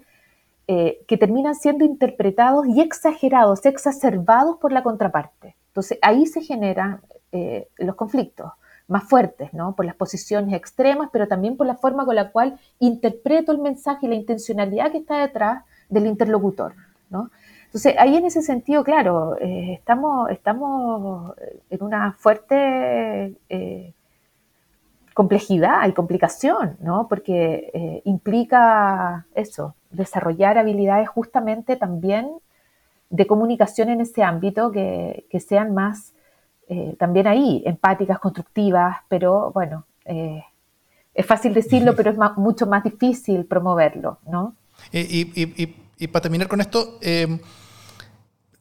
[0.69, 5.57] eh, que terminan siendo interpretados y exagerados, exacerbados por la contraparte.
[5.69, 7.01] Entonces, ahí se generan
[7.33, 8.53] eh, los conflictos
[8.87, 9.75] más fuertes, ¿no?
[9.75, 14.07] Por las posiciones extremas, pero también por la forma con la cual interpreto el mensaje
[14.07, 16.75] y la intencionalidad que está detrás del interlocutor,
[17.09, 17.31] ¿no?
[17.67, 21.35] Entonces, ahí en ese sentido, claro, estamos, estamos
[21.71, 23.37] en una fuerte
[25.15, 27.07] complejidad y complicación, ¿no?
[27.09, 32.31] Porque eh, implica eso, desarrollar habilidades justamente también
[33.11, 36.13] de comunicación en ese ámbito que, que sean más
[36.73, 40.45] eh, también ahí, empáticas, constructivas, pero bueno, eh,
[41.13, 44.55] es fácil decirlo, pero es mucho más difícil promoverlo, ¿no?
[44.93, 47.41] Y, para terminar con esto, em,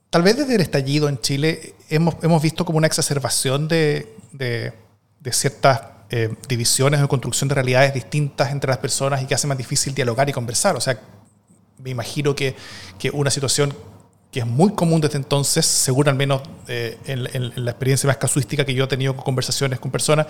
[0.09, 4.73] tal vez desde el estallido en Chile hemos, hemos visto como una exacerbación de, de,
[5.31, 5.79] ciertas
[6.11, 9.93] eh, divisiones o construcción de realidades distintas entre las personas y que hace más difícil
[9.93, 10.75] dialogar y conversar.
[10.75, 10.99] O sea,
[11.77, 12.55] me imagino que,
[12.97, 13.73] que una situación
[14.31, 18.63] que es muy común desde entonces, según al menos eh, en, la experiencia más casuística
[18.63, 20.27] que yo he tenido con conversaciones con personas,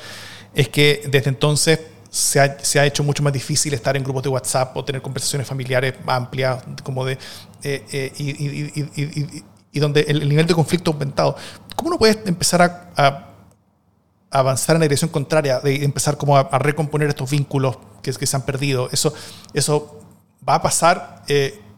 [0.54, 4.76] es que desde entonces se ha, hecho mucho más difícil estar en grupos de WhatsApp
[4.76, 7.18] o tener conversaciones familiares amplias, como de,
[7.64, 8.12] eh,
[9.72, 11.36] y, donde el, nivel de conflicto ha aumentado.
[11.76, 12.62] ¿Cómo uno puede empezar
[12.96, 13.29] a,
[14.32, 18.44] avanzar en la dirección contraria, de empezar como a, recomponer estos vínculos que, se han
[18.44, 18.90] perdido?
[18.92, 19.14] Eso,
[19.54, 20.00] eso
[20.48, 21.24] va a pasar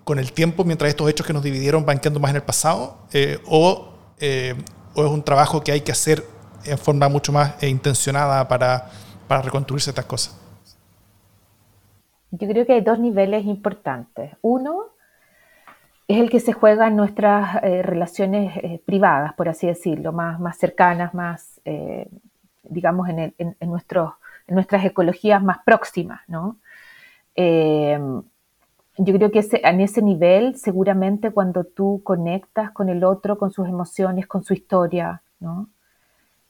[0.03, 2.97] con el tiempo mientras estos hechos que nos dividieron van quedando más en el pasado?
[3.13, 4.55] Eh, o, eh,
[4.95, 6.23] o, es un trabajo que hay que hacer
[6.65, 8.89] en forma mucho más eh, intencionada para,
[9.27, 10.37] para reconstruirse estas cosas?
[12.31, 14.31] Yo creo que hay dos niveles importantes.
[14.41, 14.85] Uno
[16.07, 21.13] es el que se juega en nuestras relaciones privadas, por así decirlo, más, más cercanas,
[21.13, 21.61] más,
[22.71, 24.13] digamos, en, el, en, nuestros,
[24.47, 26.57] en nuestras ecologías más próximas, ¿no?
[28.97, 33.67] yo creo que en ese nivel, seguramente cuando tú conectas con el otro, con sus
[33.67, 35.21] emociones, con su historia,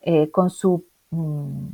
[0.02, 1.68] eh, con, su, mm,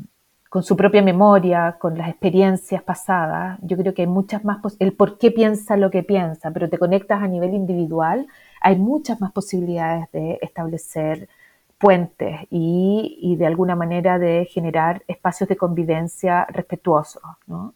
[0.49, 4.93] con su propia memoria, con las experiencias pasadas, yo creo que hay muchas más, el
[4.93, 8.27] por qué piensa lo que piensa, pero te conectas a nivel individual,
[8.61, 11.29] hay muchas más posibilidades de establecer
[11.77, 17.73] puentes y, de alguna manera de generar espacios de convivencia respetuosos, ¿no?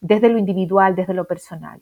[0.00, 1.80] desde lo individual, desde lo personal.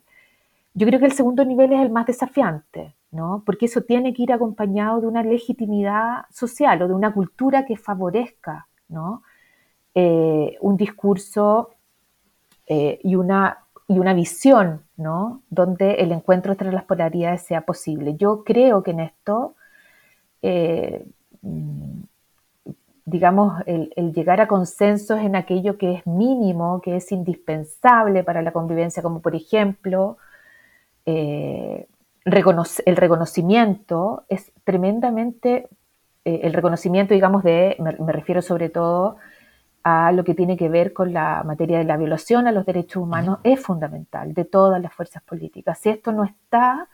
[0.73, 3.43] Yo creo que el segundo nivel es el más desafiante, ¿no?
[3.45, 7.75] porque eso tiene que ir acompañado de una legitimidad social o de una cultura que
[7.75, 9.23] favorezca ¿no?
[9.93, 11.71] Eh, un discurso
[12.67, 15.41] eh, y, una, y una visión ¿no?
[15.49, 18.15] donde el encuentro entre las polaridades sea posible.
[18.15, 19.55] Yo creo que en esto
[20.41, 21.05] eh,
[23.11, 28.51] digamos, el, llegar a consensos en aquello que es mínimo, que es indispensable para la
[28.51, 30.17] convivencia, como por ejemplo
[31.05, 31.87] eh,
[32.23, 35.67] el reconocimiento, es tremendamente,
[36.25, 39.17] eh, el reconocimiento, digamos, de, me, refiero sobre todo
[39.83, 43.01] a lo que tiene que ver con la materia de la violación a los derechos
[43.01, 45.79] humanos, es fundamental de todas las fuerzas políticas.
[45.79, 46.87] Si esto no está,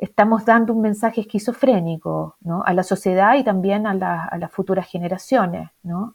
[0.00, 5.68] estamos dando un mensaje esquizofrénico a la sociedad y también a, las futuras generaciones.
[5.82, 6.14] ¿no?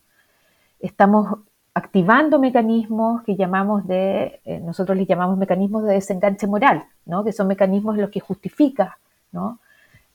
[0.79, 1.37] Estamos
[1.75, 7.23] activando mecanismos que llamamos de, eh, nosotros les llamamos mecanismos de desenganche moral, ¿no?
[7.23, 8.89] que son mecanismos los que justifican
[9.31, 9.59] ¿no?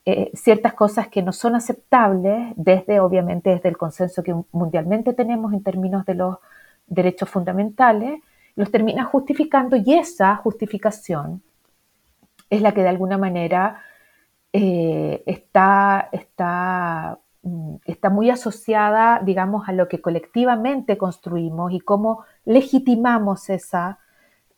[0.07, 5.53] Eh, ciertas cosas que no son aceptables desde, obviamente, desde el consenso que mundialmente tenemos
[5.53, 6.39] en términos de los
[6.87, 8.21] derechos fundamentales,
[8.57, 11.43] los termina justificando y esa justificación
[12.51, 13.83] es la que de alguna manera
[14.53, 22.25] eh, está, está, mm, está muy asociada, digamos, a lo que colectivamente construimos y cómo
[22.45, 24.01] legitimamos esa,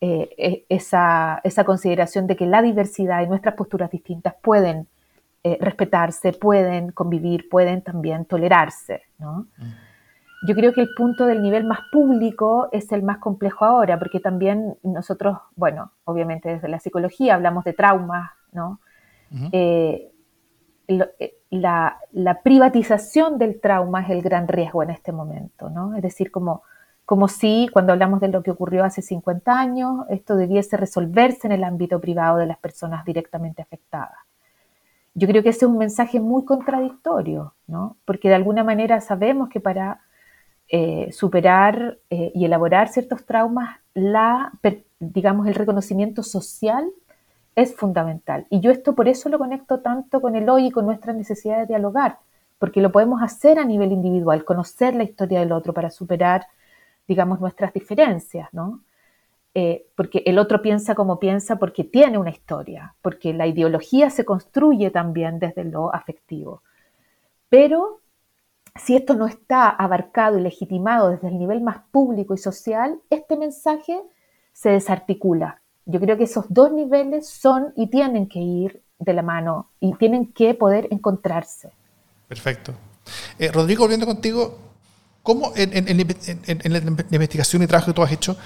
[0.00, 4.88] eh, e, esa, esa, consideración de que la diversidad y nuestras posturas distintas pueden
[5.44, 9.02] eh, respetarse, pueden convivir, pueden también tolerarse.
[9.18, 9.46] ¿no?
[9.59, 9.72] Mm.
[10.44, 14.18] Yo creo que el punto del nivel más público es el más complejo ahora, porque
[14.18, 18.81] también nosotros, bueno, obviamente desde la psicología hablamos de traumas, ¿no?
[19.52, 20.12] Eh,
[20.88, 25.94] eh, la, privatización del trauma es el gran riesgo en este momento, ¿no?
[25.94, 26.62] Es decir, como,
[27.05, 31.52] como si cuando hablamos de lo que ocurrió hace 50 años, esto debiese resolverse en
[31.52, 34.18] el ámbito privado de las personas directamente afectadas.
[35.14, 37.96] Yo creo que ese es un mensaje muy contradictorio, ¿no?
[38.05, 40.00] Porque de alguna manera sabemos que para
[40.74, 43.76] eh, superar eh, y elaborar ciertos traumas,
[44.98, 46.90] digamos, el reconocimiento social
[47.54, 48.46] es fundamental.
[48.48, 51.58] Y yo esto por eso lo conecto tanto con el hoy y con nuestra necesidad
[51.58, 52.20] de dialogar,
[52.58, 56.46] porque lo podemos hacer a nivel individual, conocer la historia del otro para superar,
[57.06, 58.80] digamos, nuestras diferencias, ¿no?
[59.54, 64.24] Eh, porque el otro piensa como piensa porque tiene una historia, porque la ideología se
[64.24, 66.62] construye también desde lo afectivo.
[67.50, 68.00] Pero
[68.74, 73.37] si esto no está abarcado y legitimado desde el nivel más público y social, este
[73.37, 74.00] mensaje
[74.52, 75.61] se desarticula.
[75.85, 79.94] Yo creo que esos dos niveles son y tienen que ir de la mano y
[79.94, 81.72] tienen que poder encontrarse.
[82.28, 82.72] Perfecto.
[83.38, 84.58] Eh, Rodrigo, volviendo contigo,
[85.22, 88.37] ¿cómo en, la investigación y trabajo que tú has hecho,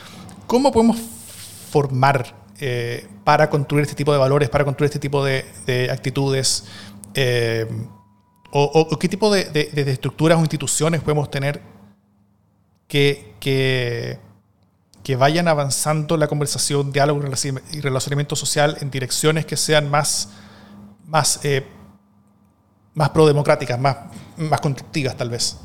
[0.47, 5.89] cómo podemos formar eh, para construir este tipo de valores, para construir este tipo de,
[5.91, 6.65] actitudes?
[7.15, 7.67] Eh,
[8.51, 11.61] o, qué tipo de, estructuras o instituciones podemos tener
[12.89, 14.19] que,
[15.19, 17.23] vayan avanzando la conversación, diálogo
[17.73, 20.33] y relacionamiento social en direcciones que sean más,
[21.05, 21.65] más, eh,
[22.95, 23.97] más prodemocráticas, más,
[24.37, 25.61] más constructivas tal vez.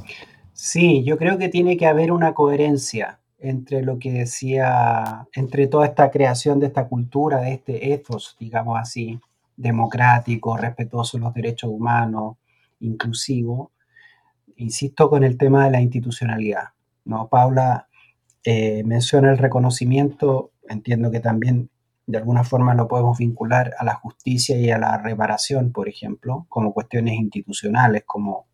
[0.53, 5.87] Sí, yo creo que tiene que haber una coherencia entre lo que decía, entre toda
[5.87, 9.19] esta creación de esta cultura, de este ethos, digamos así,
[9.57, 12.37] democrático, respetuoso de los derechos humanos,
[12.81, 13.71] inclusivo,
[14.55, 16.69] insisto con el tema de la institucionalidad.
[17.05, 17.27] ¿no?
[17.29, 17.87] Paula
[18.43, 21.69] eh, menciona el reconocimiento, entiendo que también
[22.07, 26.45] de alguna forma lo podemos vincular a la justicia y a la reparación, por ejemplo,
[26.49, 28.47] como cuestiones institucionales, como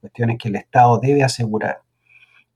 [0.00, 1.82] cuestiones que el Estado debe asegurar.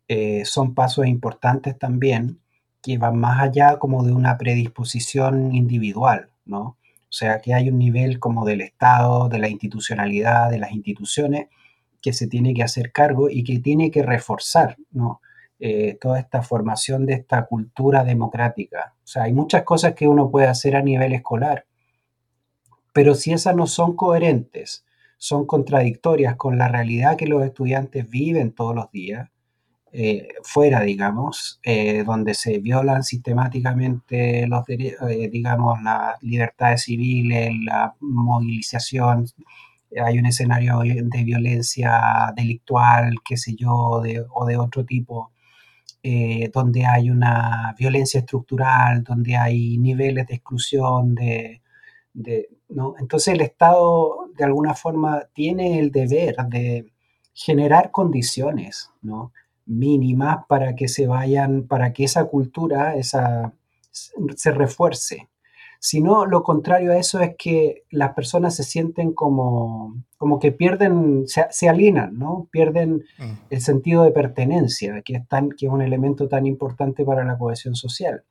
[0.07, 2.41] Eh, son pasos importantes también
[2.83, 6.77] que van más allá como de una predisposición individual, ¿no?
[7.15, 11.47] O sea, que hay un nivel como del Estado, de la institucionalidad, de las instituciones,
[12.03, 15.21] que se tiene que hacer cargo y que tiene que reforzar ¿no?
[15.61, 18.97] Eh, toda esta formación de esta cultura democrática.
[18.97, 21.67] O sea, hay muchas cosas que uno puede hacer a nivel escolar,
[22.93, 24.85] pero si esas no son coherentes,
[25.17, 29.31] son contradictorias con la realidad que los estudiantes viven todos los días,
[29.97, 37.95] eh, fuera, digamos, eh, donde se violan sistemáticamente los eh, digamos, las libertades civiles, la
[38.01, 39.27] movilización,
[40.05, 45.31] hay un escenario de violencia delictual, qué sé yo, o de otro tipo,
[46.53, 51.63] donde hay una violencia estructural, donde hay niveles de exclusión, de,
[52.69, 52.95] ¿no?
[52.99, 56.93] Entonces el Estado de alguna forma tiene el deber de
[57.33, 59.33] generar condiciones, ¿no?
[59.67, 63.53] Mínimas para que se vayan, para que esa cultura esa,
[63.91, 65.29] se refuerce.
[65.79, 70.51] Si no, lo contrario a eso es que las personas se sienten como, como que
[70.51, 72.49] pierden, se, se alienan, ¿no?
[72.51, 73.33] Pierden mm.
[73.51, 77.37] el sentido de pertenencia, que es, tan, que es un elemento tan importante para la
[77.37, 78.25] cohesión social.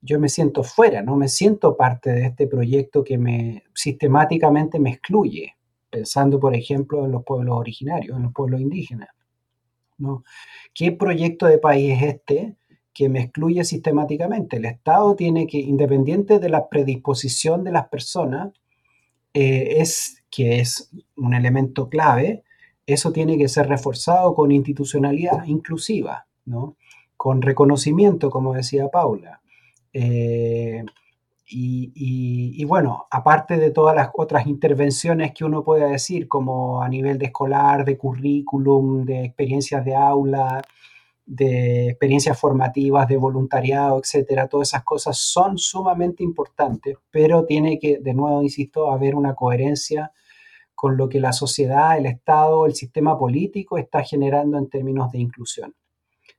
[0.00, 4.92] Yo me siento fuera, no me siento parte de este proyecto que me sistemáticamente me
[4.92, 5.54] excluye,
[5.90, 9.10] pensando, por ejemplo, en los pueblos originarios, en los pueblos indígenas.
[9.98, 10.24] ¿No?
[10.74, 12.56] ¿Qué proyecto de país es este?
[12.96, 14.56] que me excluye sistemáticamente.
[14.56, 18.54] El Estado tiene que, independiente de la predisposición de las personas,
[19.34, 22.42] eh, es que es un elemento clave,
[22.86, 26.78] eso tiene que ser reforzado con institucionalidad inclusiva, ¿no?
[27.18, 29.42] con reconocimiento, como decía Paula.
[29.92, 30.82] Eh,
[31.48, 37.18] y, bueno, aparte de todas las otras intervenciones que uno puede decir, como a nivel
[37.18, 40.62] de escolar, de currículum, de experiencias de aula,
[41.24, 47.98] de experiencias formativas, de voluntariado, etcétera, todas esas cosas son sumamente importantes, pero tiene que,
[47.98, 50.12] de nuevo, insisto, haber una coherencia
[50.74, 55.18] con lo que la sociedad, el Estado, el sistema político está generando en términos de
[55.18, 55.74] inclusión.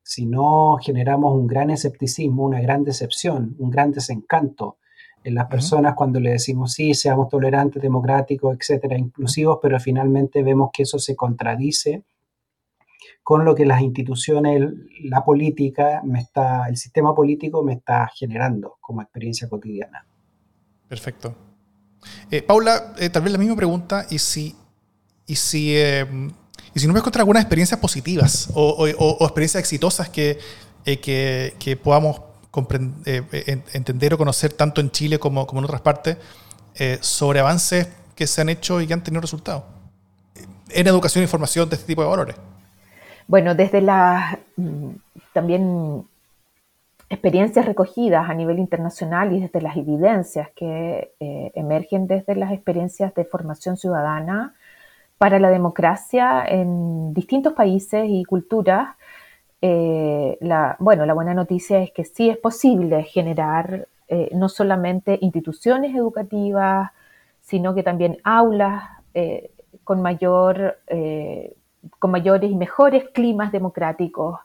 [0.03, 4.77] Si no generamos un gran escepticismo, una gran decepción, un gran desencanto
[5.27, 10.69] en las personas cuando le decimos sí, seamos tolerantes, democráticos, etcétera, inclusivos, pero finalmente vemos
[10.71, 12.05] que eso se contradice
[13.23, 14.71] con lo que las instituciones,
[15.03, 20.07] la política, me está, el sistema político me está generando como experiencia cotidiana.
[20.87, 21.35] Perfecto.
[22.31, 24.55] Eh, Paula, eh, tal vez la misma pregunta, y si,
[25.25, 26.05] y si, eh,
[26.73, 30.39] y si no me encuentras algunas experiencias positivas o, experiencias exitosas que,
[30.85, 32.21] que, que, podamos
[32.65, 36.17] entender o conocer tanto en Chile como, como en otras partes
[37.01, 39.63] sobre avances que se han hecho y que han tenido resultados
[40.69, 42.35] en educación e información de este tipo de valores.
[43.27, 44.89] Bueno, desde las mm,
[45.33, 46.05] también
[47.09, 53.13] experiencias recogidas a nivel internacional y desde las evidencias que eh, emergen desde las experiencias
[53.15, 54.55] de formación ciudadana
[55.17, 58.89] para la democracia en distintos países y culturas,
[59.61, 65.17] eh, la, bueno, la buena noticia es que sí es posible generar eh, no solamente
[65.21, 66.91] instituciones educativas,
[67.41, 68.83] sino que también aulas
[69.83, 70.77] con mayor
[71.99, 74.39] con mayores y mejores climas democráticos.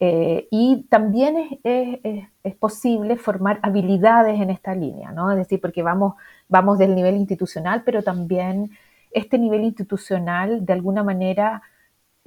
[0.00, 5.30] Eh, y también es, posible formar habilidades en esta línea, ¿no?
[5.30, 6.14] Es decir, porque vamos,
[6.48, 8.70] vamos del nivel institucional, pero también
[9.12, 11.62] este nivel institucional de alguna manera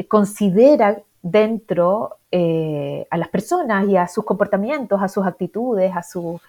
[0.08, 1.02] considera
[1.32, 6.40] dentro eh, a las personas y a sus comportamientos, a sus actitudes, a su,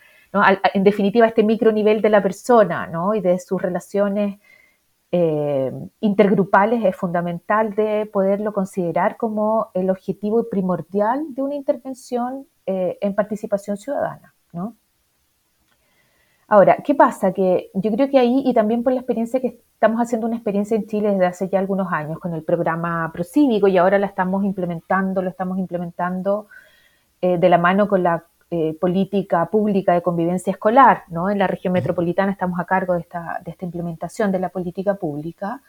[0.74, 3.14] en definitiva, este micro nivel de la persona ¿no?
[3.14, 4.38] y de sus relaciones
[5.10, 12.98] eh, intergrupales es fundamental de poderlo considerar como el objetivo primordial de una intervención eh,
[13.00, 14.34] en participación ciudadana.
[14.52, 14.76] ¿no?
[16.50, 17.32] Ahora, ¿qué pasa?
[17.34, 20.76] Que yo creo que ahí, y también por la experiencia que estamos haciendo una experiencia
[20.76, 24.44] en Chile desde hace ya algunos años con el programa Procívico y ahora la estamos
[24.44, 26.48] implementando, lo estamos implementando
[27.20, 31.28] eh, de la mano con la eh, política pública de convivencia escolar, ¿no?
[31.28, 34.94] En la región metropolitana estamos a cargo de esta, de esta implementación de la política
[34.94, 35.60] pública,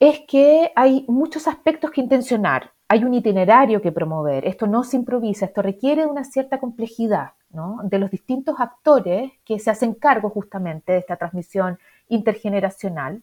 [0.00, 4.96] es que hay muchos aspectos que intencionar, hay un itinerario que promover, esto no se
[4.96, 7.78] improvisa, esto requiere una cierta complejidad, ¿no?
[7.84, 11.78] De los distintos actores que se hacen cargo justamente de esta transmisión
[12.08, 13.22] intergeneracional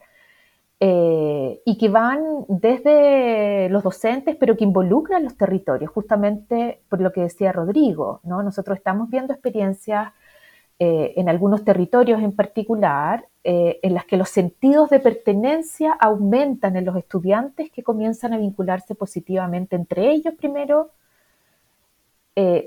[0.82, 7.12] eh, y que van desde los docentes, pero que involucran los territorios, justamente por lo
[7.12, 8.22] que decía Rodrigo.
[8.24, 8.42] ¿no?
[8.44, 10.14] Nosotros estamos viendo experiencias
[10.80, 16.78] eh, en algunos territorios en particular, eh, en las que los sentidos de pertenencia aumentan
[16.78, 20.92] en los estudiantes que comienzan a vincularse positivamente entre ellos primero,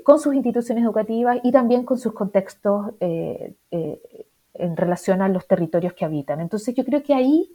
[0.03, 6.05] con sus instituciones educativas y también con sus contextos en relación a los territorios que
[6.05, 6.39] habitan.
[6.41, 7.49] Entonces yo creo que ahí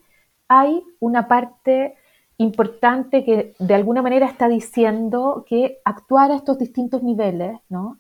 [0.48, 1.94] hay una parte
[2.38, 7.98] importante que de alguna manera está diciendo que actuar a estos distintos niveles ¿no?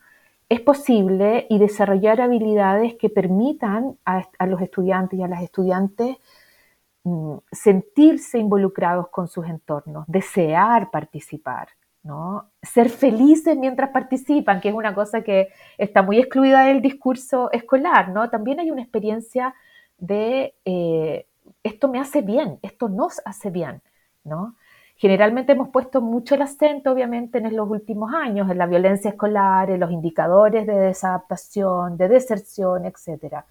[0.48, 6.16] Es posible y desarrollar habilidades que permitan a, los estudiantes y a las estudiantes
[7.04, 11.68] mm, sentirse involucrados con sus entornos, desear participar,
[12.02, 12.50] ¿no?
[12.62, 18.08] ser felices mientras participan, que es una cosa que está muy excluida del discurso escolar.
[18.08, 18.30] ¿no?
[18.30, 19.54] También hay una experiencia
[19.98, 21.26] de eh,
[21.62, 23.82] esto me hace bien, esto nos hace bien,
[24.24, 24.56] ¿no?
[24.98, 29.70] Generalmente hemos puesto mucho el acento, obviamente, en los últimos años, en la violencia escolar,
[29.70, 33.44] en los indicadores de desadaptación, de deserción, etc.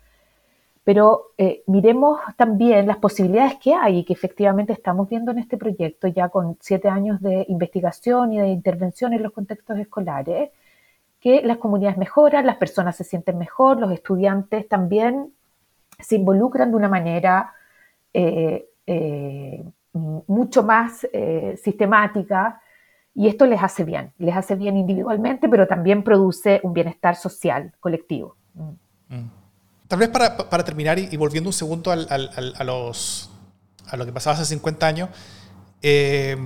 [0.84, 5.56] Pero eh, miremos también las posibilidades que hay y que efectivamente estamos viendo en este
[5.58, 10.52] proyecto ya con siete años de investigación y de intervención en los contextos escolares,
[11.22, 15.32] que las comunidades mejoran, las personas se sienten mejor, los estudiantes también
[15.98, 17.54] se involucran de una manera
[18.14, 19.64] eh, eh,
[19.98, 21.08] mucho más
[21.62, 22.62] sistemática
[23.18, 27.74] y esto les hace bien, les hace bien individualmente, pero también produce un bienestar social
[27.80, 28.36] colectivo.
[28.54, 29.16] Mm.
[29.16, 29.32] Mm.
[29.88, 33.32] Tal vez para, para terminar y, volviendo un segundo al, al, a, los,
[33.88, 35.10] a lo que pasaba hace 50 años,
[35.82, 36.38] eh,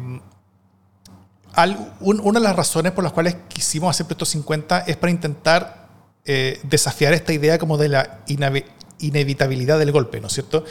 [2.00, 5.88] una de las razones por las cuales quisimos hacer Proyecto 50 es para intentar
[6.24, 8.20] eh, desafiar esta idea como de la
[9.02, 10.64] inevitabilidad del golpe, ¿no es cierto?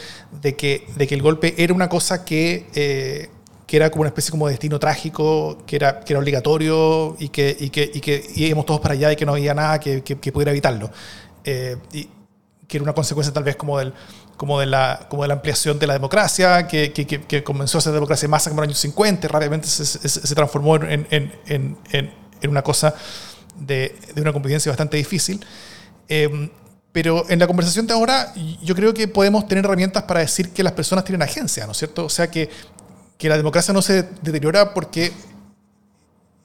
[0.43, 3.31] De que, de que el golpe era una cosa que, eh,
[3.67, 7.29] que era como una especie como de destino trágico, que era, que era obligatorio y
[7.29, 10.03] que, y que, y que íbamos todos para allá y que no había nada que,
[10.03, 10.91] que, pudiera evitarlo.
[11.93, 12.09] y,
[12.71, 13.93] que era una consecuencia tal vez como, del,
[14.37, 17.81] como, de, la, como de la ampliación de la democracia, que, que, que comenzó a
[17.81, 21.77] ser democracia de masa en los años 50 y rápidamente se, transformó en, en, en,
[21.91, 22.95] en, una cosa
[23.59, 25.45] de, de, una competencia bastante difícil.
[26.09, 26.49] Em,
[26.93, 28.33] pero en la conversación de ahora
[28.63, 31.79] yo creo que podemos tener herramientas para decir que las personas tienen agencia, ¿no es
[31.79, 32.05] cierto?
[32.05, 32.51] O sea, que,
[33.17, 35.13] que la democracia no se deteriora porque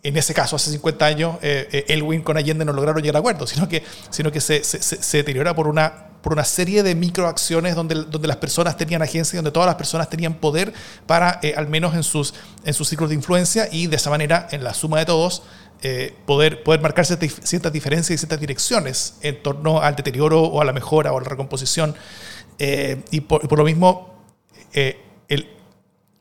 [0.06, 3.20] en ese caso, hace 50 años, eh, eh, Elwin con Allende no lograron llegar a
[3.20, 6.94] acuerdo, sino que, sino que se, se, se, deteriora por una, por una serie de
[6.94, 10.74] microacciones donde, donde las personas tenían agencia y donde todas las personas tenían poder
[11.08, 14.48] para, eh, al menos en sus, en sus ciclos de influencia, y de esa manera,
[14.52, 15.42] en la suma de todos,
[16.26, 20.74] poder, poder marcar ciertas, diferencias y ciertas direcciones en torno al deterioro o a la
[20.74, 21.96] mejora o a la recomposición.
[22.58, 24.14] y, por, por, lo mismo,
[24.74, 25.50] el,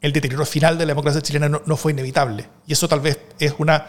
[0.05, 2.47] el deterioro final de la democracia chilena no, fue inevitable.
[2.67, 3.87] Y eso tal vez es una,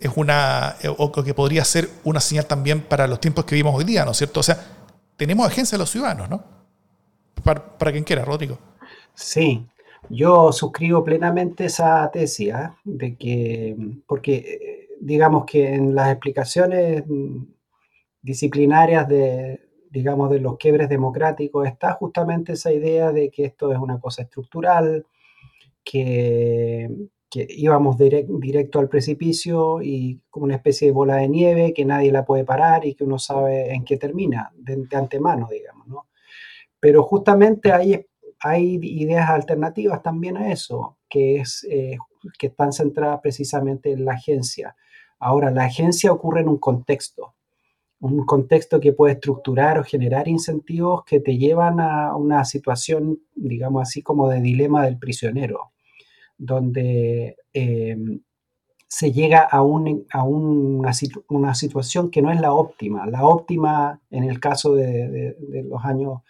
[0.00, 3.72] es una, eh, o que podría ser una señal también para los tiempos que vivimos
[3.76, 4.40] hoy día, ¿no es cierto?
[4.40, 4.58] O sea,
[5.16, 6.42] tenemos agencia de los ciudadanos, ¿no?
[7.44, 8.58] Para, quien quiera, Rodrigo.
[9.14, 9.64] Sí,
[10.10, 12.76] yo suscribo plenamente esa tesis, ¿ah?
[12.82, 13.76] de que,
[14.08, 17.04] porque eh, digamos que en las explicaciones
[18.22, 23.78] disciplinarias de, digamos, de los quiebres democráticos está justamente esa idea de que esto es
[23.78, 25.06] una cosa estructural,
[25.84, 26.88] que,
[27.36, 32.24] íbamos directo al precipicio y como una especie de bola de nieve que nadie la
[32.24, 36.06] puede parar y que uno sabe en qué termina, de, antemano, digamos, ¿no?
[36.78, 38.06] Pero justamente hay,
[38.38, 41.98] hay ideas alternativas también a eso, que, es, eh,
[42.38, 44.76] que están centradas precisamente en la agencia.
[45.24, 47.34] Ahora, la agencia ocurre en un contexto,
[48.00, 53.82] un contexto que puede estructurar o generar incentivos que te llevan a una situación, digamos
[53.82, 55.72] así, como de dilema del prisionero
[56.36, 58.20] donde em,
[58.86, 60.92] se llega a, un, a una,
[61.28, 63.06] una, situación que no es la óptima.
[63.06, 65.36] La óptima en el caso de,
[65.68, 66.20] los años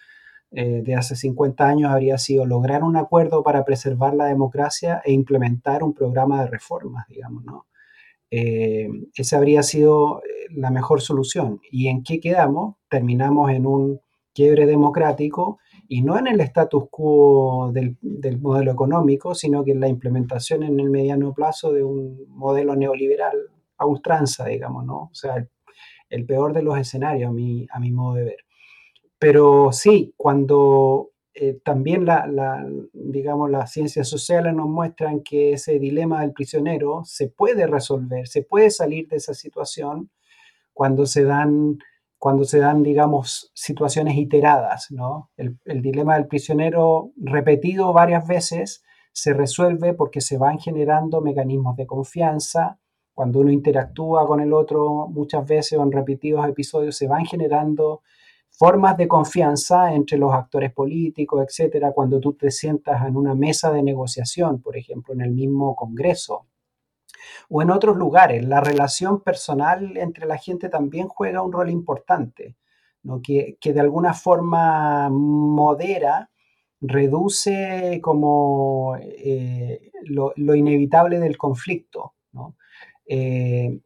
[0.50, 5.12] eh, de hace 50 años habría sido lograr un acuerdo para preservar la democracia e
[5.12, 7.66] implementar un programa de reformas, digamos, ¿no?
[8.36, 11.60] Eh, esa habría sido eh, la mejor solución.
[11.70, 12.74] ¿Y en qué quedamos?
[12.90, 14.00] Terminamos en un
[14.34, 17.96] quiebre democrático y no en el status quo del,
[18.40, 23.36] modelo económico, sino que en la implementación en el mediano plazo de un modelo neoliberal
[23.78, 25.02] a ultranza, digamos, ¿no?
[25.12, 25.46] O sea,
[26.08, 28.38] el, peor de los escenarios a mi, a mi modo de ver.
[29.16, 36.20] Pero sí, cuando eh, también la, digamos, las ciencias sociales nos muestran que ese dilema
[36.20, 40.10] del prisionero se puede resolver, se puede salir de esa situación
[40.72, 41.78] cuando se dan
[42.24, 45.30] cuando se dan, digamos, situaciones iteradas, ¿no?
[45.36, 48.82] El, dilema del prisionero repetido varias veces
[49.12, 52.78] se resuelve porque se van generando mecanismos de confianza.
[53.12, 58.00] Cuando uno interactúa con el otro muchas veces o en repetidos episodios, se van generando
[58.56, 63.72] formas de confianza entre los actores políticos, etcétera, cuando tú te sientas en una mesa
[63.72, 66.46] de negociación, por ejemplo, en el mismo Congreso,
[67.48, 68.44] o en otros lugares.
[68.44, 72.56] La relación personal entre la gente también juega un rol importante,
[73.22, 76.30] que, de alguna forma modera,
[76.80, 82.14] reduce como eh, lo, inevitable del conflicto.
[83.06, 83.80] Eh,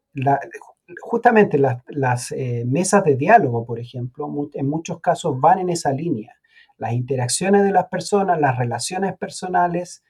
[1.00, 6.34] justamente las, eh, mesas de diálogo, por ejemplo, en muchos casos van en esa línea.
[6.78, 10.02] Las interacciones de las personas, las relaciones personales,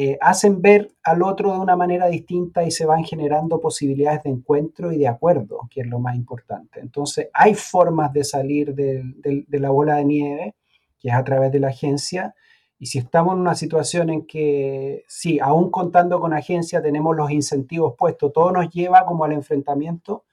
[0.00, 4.30] eh, hacen ver al otro de una manera distinta y se van generando posibilidades de
[4.30, 6.78] encuentro y de acuerdo, que es lo más importante.
[6.78, 9.02] Entonces, hay formas de salir de,
[9.48, 10.54] la bola de nieve,
[11.00, 12.36] que es a través de la agencia,
[12.78, 17.30] y si estamos en una situación en que, sí, aún contando con agencia, tenemos los
[17.30, 20.24] incentivos puestos, todo nos lleva como al enfrentamiento,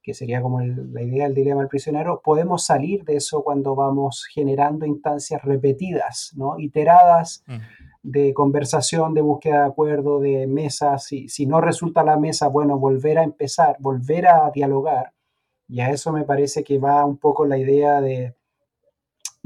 [0.00, 4.26] que sería como la idea del dilema del prisionero, podemos salir de eso cuando vamos
[4.32, 6.58] generando instancias repetidas, ¿no?
[6.58, 7.56] iteradas mm.
[8.04, 11.04] de conversación, de búsqueda de acuerdo, de mesas.
[11.04, 15.12] Si, si no resulta la mesa, bueno, volver a empezar, volver a dialogar.
[15.66, 18.34] Y a eso me parece que va un poco la idea de,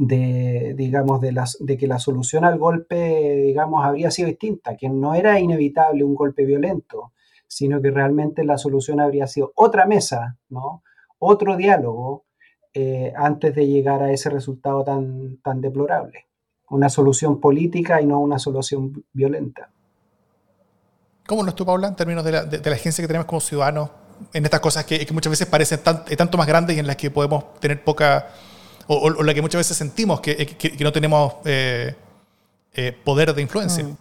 [0.07, 4.89] de, digamos, de, las, de que la solución al golpe, digamos, habría sido distinta, que
[4.89, 7.13] no era inevitable un golpe violento,
[7.47, 10.83] sino que realmente la solución habría sido otra mesa, ¿no?
[11.19, 12.25] otro diálogo,
[12.75, 16.27] eh, antes de llegar a ese resultado tan, tan deplorable.
[16.71, 19.71] Una solución política y no una solución violenta.
[21.27, 23.91] ¿Cómo lo estuvo, Paula, en términos de la, de, la, agencia que tenemos como ciudadanos
[24.33, 27.11] en estas cosas que, que muchas veces parecen tanto más grandes y en las que
[27.11, 28.29] podemos tener poca
[28.87, 31.95] o, la que muchas veces sentimos que, que, no tenemos eh,
[32.75, 33.85] eh, poder de influencia.
[33.85, 33.97] Mm.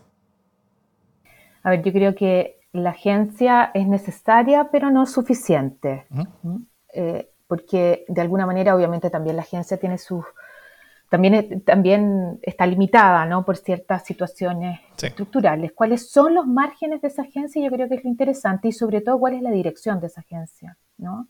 [1.63, 6.05] A ver, yo creo que la agencia es necesaria, pero no suficiente.
[6.09, 6.55] ¿Mm?
[6.93, 10.25] Eh, porque de alguna manera, obviamente, también la agencia tiene sus.
[11.09, 13.43] También, también está limitada ¿no?
[13.43, 15.73] por ciertas situaciones estructurales.
[15.73, 17.61] ¿Cuáles son los márgenes de esa agencia?
[17.61, 20.21] Yo creo que es lo interesante y sobre todo cuál es la dirección de esa
[20.21, 20.77] agencia.
[20.97, 21.27] ¿no?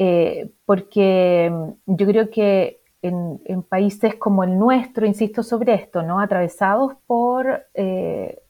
[0.00, 1.52] Eh, porque
[1.86, 6.20] yo creo que en, países como el nuestro, insisto sobre esto, ¿no?
[6.20, 8.40] atravesados por eh,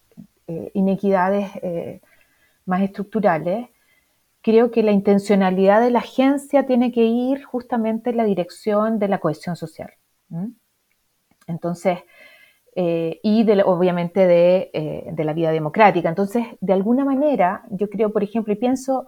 [0.46, 1.50] eh, inequidades
[2.66, 3.68] más estructurales,
[4.42, 9.08] creo que la intencionalidad de la agencia tiene que ir justamente en la dirección de
[9.08, 9.90] la cohesión social.
[11.46, 12.00] Entonces,
[12.74, 16.10] y obviamente de, la vida democrática.
[16.10, 19.06] Entonces, de alguna manera, yo creo, por ejemplo, y pienso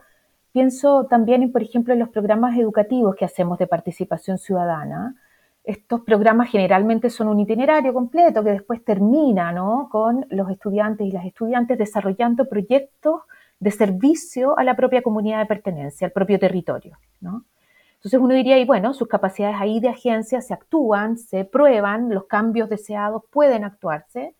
[0.53, 5.15] Pienso también, en, por ejemplo, en los programas educativos que hacemos de participación ciudadana.
[5.63, 9.89] Estos programas generalmente son un itinerario completo que después termina ¿no?
[9.91, 13.23] con los estudiantes y las estudiantes desarrollando proyectos
[13.61, 16.97] de servicio a la propia comunidad de pertenencia, al propio territorio.
[17.21, 17.45] ¿no?
[18.01, 22.25] Entonces uno diría, y bueno, sus capacidades ahí de agencia se actúan, se prueban, los
[22.25, 24.35] cambios deseados pueden actuarse,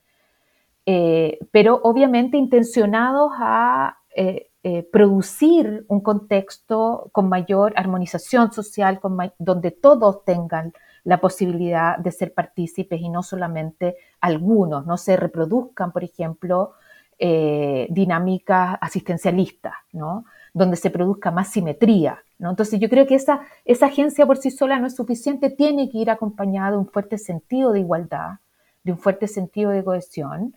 [0.87, 9.01] eh, pero obviamente intencionados a eh, eh, producir un contexto con mayor armonización social,
[9.39, 15.93] donde todos tengan la posibilidad de ser partícipes y no solamente algunos, no se reproduzcan,
[15.93, 16.73] por ejemplo,
[17.19, 20.25] eh, dinámicas asistencialistas, ¿no?
[20.53, 22.23] donde se produzca más simetría.
[22.39, 22.51] ¿no?
[22.51, 25.99] Entonces yo creo que esa, esa agencia por sí sola no es suficiente, tiene que
[25.99, 28.41] ir acompañada de un fuerte sentido de igualdad,
[28.85, 30.55] de un fuerte sentido de cohesión,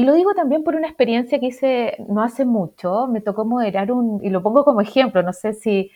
[0.00, 3.06] y lo digo también por una experiencia que hice no hace mucho.
[3.06, 5.90] Me tocó moderar un, y lo pongo como ejemplo, no sé si,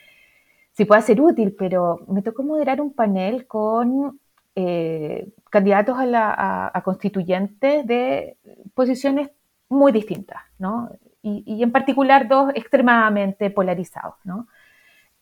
[0.72, 4.20] si puede ser útil, pero me tocó moderar un panel con
[4.54, 8.36] eh, candidatos a, constituyentes de
[8.74, 9.30] posiciones
[9.70, 10.90] muy distintas, ¿no?
[11.22, 14.48] Y, en particular dos extremadamente polarizados, ¿no?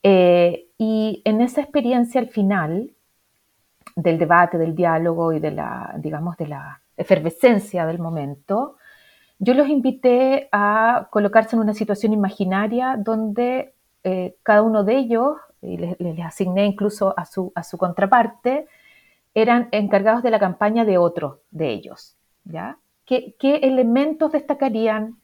[0.03, 2.91] Eh, y en esa experiencia al final
[3.95, 8.77] del debate, del diálogo y de la, digamos, de la efervescencia del momento,
[9.39, 13.75] yo los invité a colocarse en una situación imaginaria donde
[14.05, 18.67] eh, cada uno de ellos, y les, asigné incluso a su, a su contraparte,
[19.35, 22.17] eran encargados de la campaña de otro de ellos.
[22.45, 22.79] ¿ya?
[23.05, 25.19] ¿Qué, qué elementos destacarían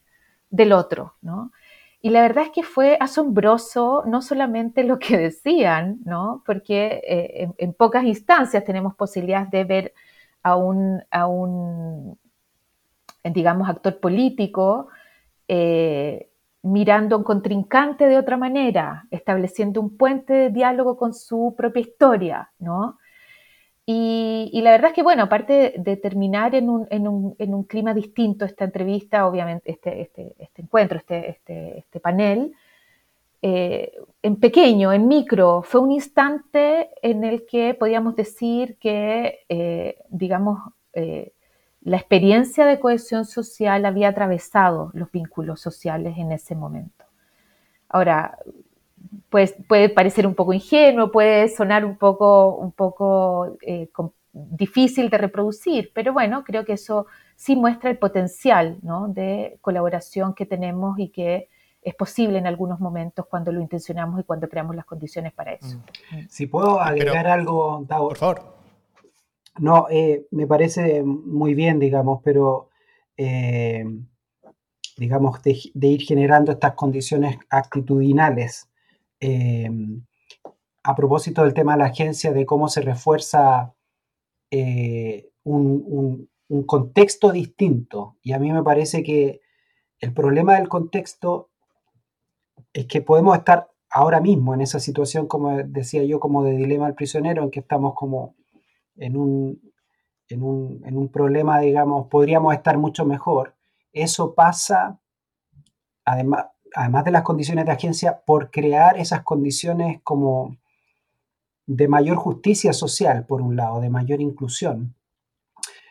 [0.51, 1.15] del otro?
[1.21, 1.53] ¿no?
[2.01, 6.43] Y la verdad es que fue asombroso no solamente lo que decían, ¿no?
[6.47, 9.95] porque eh, en, pocas instancias tenemos posibilidades de ver
[10.49, 12.19] a un, a un
[13.25, 14.89] digamos, actor político,
[15.47, 16.31] eh,
[16.63, 21.81] mirando a un contrincante de otra manera, estableciendo un puente de diálogo con su propia
[21.81, 22.99] historia, ¿no?
[23.91, 27.65] Y, la verdad es que, bueno, aparte de, terminar en un, en, un, en un,
[27.65, 32.53] clima distinto esta entrevista, obviamente, este, este, este encuentro, este, este, este panel,
[33.41, 39.99] eh, en pequeño, en micro, fue un instante en el que podíamos decir que, eh,
[40.09, 40.61] digamos,
[40.93, 41.33] eh,
[41.83, 47.05] la experiencia de cohesión social había atravesado los vínculos sociales en ese momento.
[47.89, 48.39] Ahora,
[49.31, 53.57] pues, puede parecer un poco ingenuo, puede sonar un poco, un poco
[54.33, 58.79] difícil de reproducir, pero bueno, creo que eso sí muestra el potencial
[59.09, 61.49] de colaboración que tenemos y que
[61.83, 65.79] es posible en algunos momentos cuando lo intencionamos y cuando creamos las condiciones para eso.
[66.11, 66.29] Mm.
[66.29, 68.59] Si puedo agregar algo, Por favor.
[69.59, 72.69] No, eh, me parece muy bien, digamos, pero
[73.17, 73.85] eh,
[74.97, 78.69] digamos, de, ir generando estas condiciones actitudinales.
[79.21, 79.71] Eh,
[80.85, 83.75] a propósito del tema de la agencia, de cómo se refuerza
[85.45, 88.17] un, un contexto distinto.
[88.23, 89.41] Y a mí me parece que
[90.01, 91.48] el problema del contexto
[92.79, 96.87] es que podemos estar ahora mismo en esa situación, como decía yo, como de dilema
[96.87, 98.37] al prisionero, en que estamos como
[98.95, 99.61] en un,
[100.29, 103.57] en un, en un problema, digamos, podríamos estar mucho mejor,
[103.93, 105.01] eso pasa,
[106.05, 110.57] además, además de las condiciones de agencia, por crear esas condiciones como
[111.67, 114.95] de mayor justicia social, por un lado, de mayor inclusión.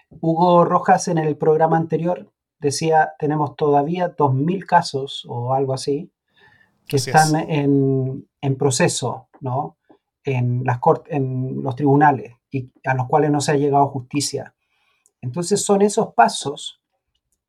[0.09, 6.13] Hugo Rojas en el programa anterior decía, tenemos todavía 2.000 casos o algo así,
[6.87, 9.77] que están en, en, proceso, ¿no?
[10.23, 14.53] En, las en los tribunales y a los cuales no se ha llegado justicia.
[15.21, 16.81] Entonces son esos pasos,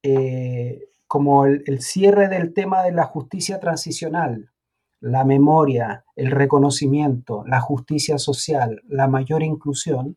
[0.03, 4.51] eh, como el, el, cierre del tema de la justicia transicional,
[5.01, 10.17] la memoria, el reconocimiento, la justicia social, la mayor inclusión,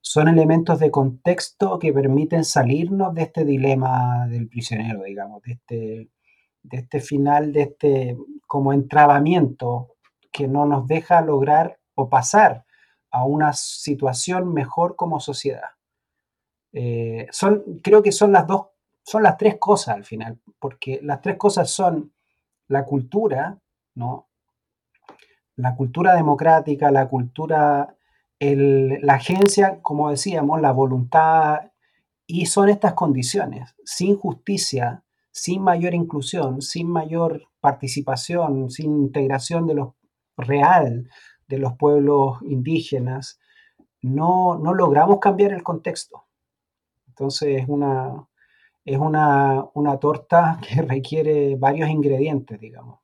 [0.00, 6.08] son elementos de contexto que permiten salirnos de este dilema del prisionero, digamos, de este,
[6.62, 9.94] de este final, de este como entrabamiento
[10.32, 12.64] que no nos deja lograr o pasar
[13.10, 15.70] a una situación mejor como sociedad.
[16.72, 18.68] Eh, son, creo que son las dos,
[19.02, 22.12] son las tres cosas al final, porque las tres cosas son
[22.68, 23.58] la cultura,
[23.94, 24.28] ¿no?
[25.56, 27.96] La cultura democrática, la cultura,
[28.38, 31.70] la agencia, como decíamos, la voluntad,
[32.26, 33.74] y son estas condiciones.
[33.84, 39.88] Sin justicia, sin mayor inclusión, sin mayor participación, sin integración de los
[40.36, 41.08] real
[41.48, 43.40] de los pueblos indígenas,
[44.02, 46.24] no, no logramos cambiar el contexto.
[47.08, 48.26] Entonces es una,
[48.84, 53.00] es una, una torta que requiere varios ingredientes, digamos.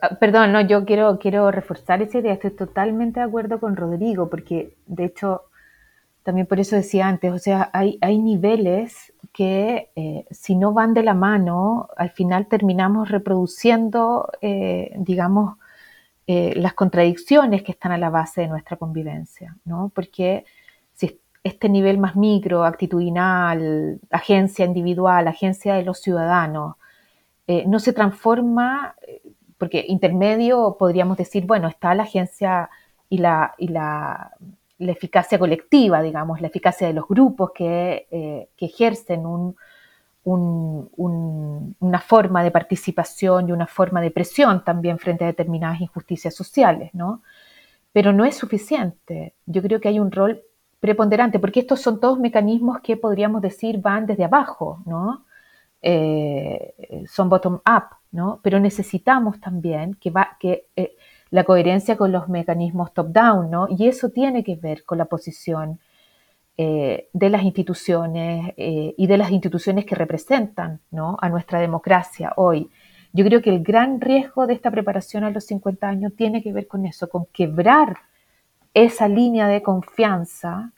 [0.00, 4.30] Ah, perdón, no, yo quiero, quiero reforzar esa idea, estoy totalmente de acuerdo con Rodrigo,
[4.30, 5.47] porque de hecho,
[6.28, 10.92] también por eso decía antes, o sea, hay, hay niveles que eh, si no van
[10.92, 15.56] de la mano, al final terminamos reproduciendo, eh, digamos,
[16.26, 19.90] eh, las contradicciones que están a la base de nuestra convivencia, ¿no?
[19.94, 20.44] Porque
[20.92, 26.76] si este nivel más micro, actitudinal, agencia individual, agencia de los ciudadanos,
[27.66, 28.96] no se transforma,
[29.56, 32.68] porque intermedio podríamos decir, bueno, está la agencia
[33.08, 34.32] y la, y la,
[34.78, 39.56] la eficacia colectiva, digamos, la eficacia de los grupos que, eh, que ejercen un,
[40.24, 46.90] una forma de participación y una forma de presión también frente a determinadas injusticias sociales,
[46.92, 47.22] ¿no?
[47.92, 49.34] Pero no es suficiente.
[49.46, 50.42] Yo creo que hay un rol
[50.80, 55.24] preponderante, porque estos son todos mecanismos que podríamos decir van desde abajo, ¿no?
[55.80, 56.74] Eh,
[57.08, 58.40] son bottom-up, ¿no?
[58.42, 60.96] Pero necesitamos también que, va, que eh,
[61.30, 63.66] la coherencia con los mecanismos top-down, ¿no?
[63.68, 65.78] Y eso tiene que ver con la posición
[66.56, 70.80] eh, de las instituciones eh, y de las instituciones que representan
[71.20, 72.68] a nuestra democracia hoy.
[73.12, 76.52] Yo creo que el gran riesgo de esta preparación a los 50 años tiene que
[76.52, 77.98] ver con eso, con quebrar
[78.74, 80.72] esa línea de confianza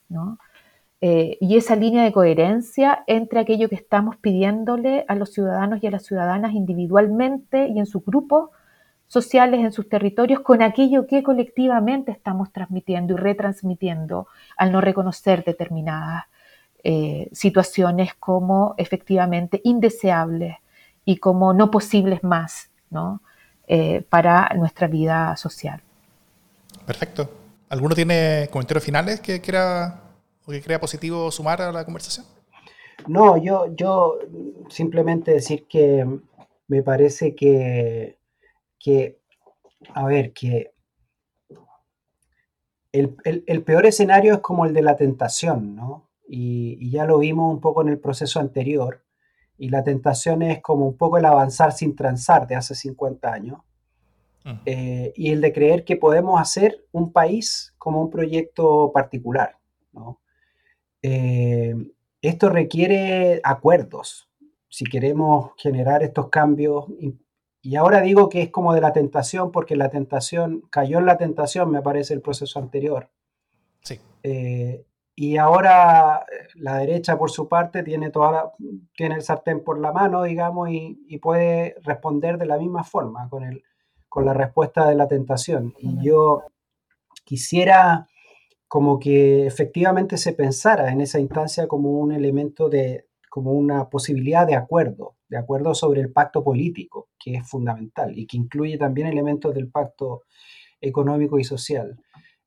[1.00, 5.86] eh, y esa línea de coherencia entre aquello que estamos pidiéndole a los ciudadanos y
[5.86, 8.50] a las ciudadanas individualmente y en su grupo
[9.10, 15.42] sociales en sus territorios con aquello que colectivamente estamos transmitiendo y retransmitiendo al no reconocer
[15.42, 16.26] determinadas
[16.84, 20.58] eh, situaciones como efectivamente indeseables
[21.04, 23.20] y como no posibles más ¿no?
[23.66, 25.82] Eh, para nuestra vida social.
[26.86, 27.28] Perfecto.
[27.68, 30.02] ¿Alguno tiene comentarios finales que quiera
[30.46, 32.26] o que crea positivo sumar a la conversación?
[33.08, 34.18] No, yo, yo
[34.68, 36.06] simplemente decir que
[36.68, 38.19] me parece que
[38.80, 39.20] que,
[39.94, 40.72] a ver, que
[42.92, 46.08] el, peor escenario es como el de la tentación, ¿no?
[46.26, 49.04] Y, ya lo vimos un poco en el proceso anterior.
[49.58, 53.60] Y la tentación es como un poco el avanzar sin transar de hace 50 años.
[54.64, 59.58] Eh, y el de creer que podemos hacer un país como un proyecto particular,
[59.92, 60.22] ¿no?
[61.02, 61.74] Eh,
[62.22, 64.30] esto requiere acuerdos.
[64.68, 66.86] Si queremos generar estos cambios
[67.62, 71.18] y ahora digo que es como de la tentación, porque la tentación, cayó en la
[71.18, 73.10] tentación, me parece, el proceso anterior.
[73.82, 74.00] Sí.
[74.22, 78.52] Eh, y ahora eh, la derecha, por su parte, tiene, toda
[78.96, 83.44] tiene el sartén por la mano, digamos, y, puede responder de la misma forma con,
[83.44, 83.62] el,
[84.08, 85.74] con la respuesta de la tentación.
[85.78, 86.44] Y yo
[87.24, 88.08] quisiera
[88.68, 94.46] como que efectivamente se pensara en esa instancia como un elemento de, como una posibilidad
[94.46, 99.06] de acuerdo, de acuerdo sobre el pacto político, que es fundamental y que incluye también
[99.06, 100.24] elementos del pacto
[100.80, 101.98] económico y social.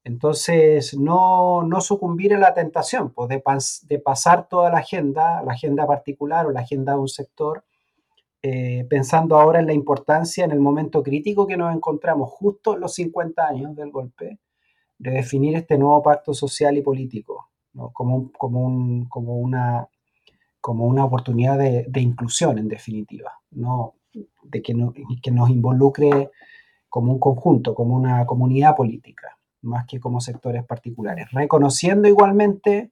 [0.03, 3.41] Entonces, no, no sucumbir a la tentación pues, de,
[3.87, 7.63] de, pasar toda la agenda, la agenda particular o la agenda de un sector,
[8.41, 12.81] eh, pensando ahora en la importancia, en el momento crítico que nos encontramos, justo en
[12.81, 14.39] los 50 años del golpe,
[14.97, 17.53] de definir este nuevo pacto social y político
[17.93, 19.87] como, como, como, una,
[20.63, 23.95] como una oportunidad de, inclusión, en definitiva, ¿no?
[24.43, 24.73] de que,
[25.21, 26.31] que nos involucre
[26.87, 32.91] como un conjunto, como una comunidad política, más que como sectores particulares, reconociendo igualmente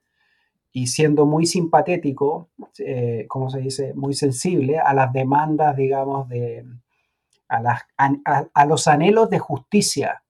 [0.73, 2.49] y siendo muy simpatético,
[2.79, 6.65] eh, como se dice, muy sensible a las demandas, digamos, de,
[7.47, 7.83] a, las,
[8.53, 10.23] a, los anhelos de justicia,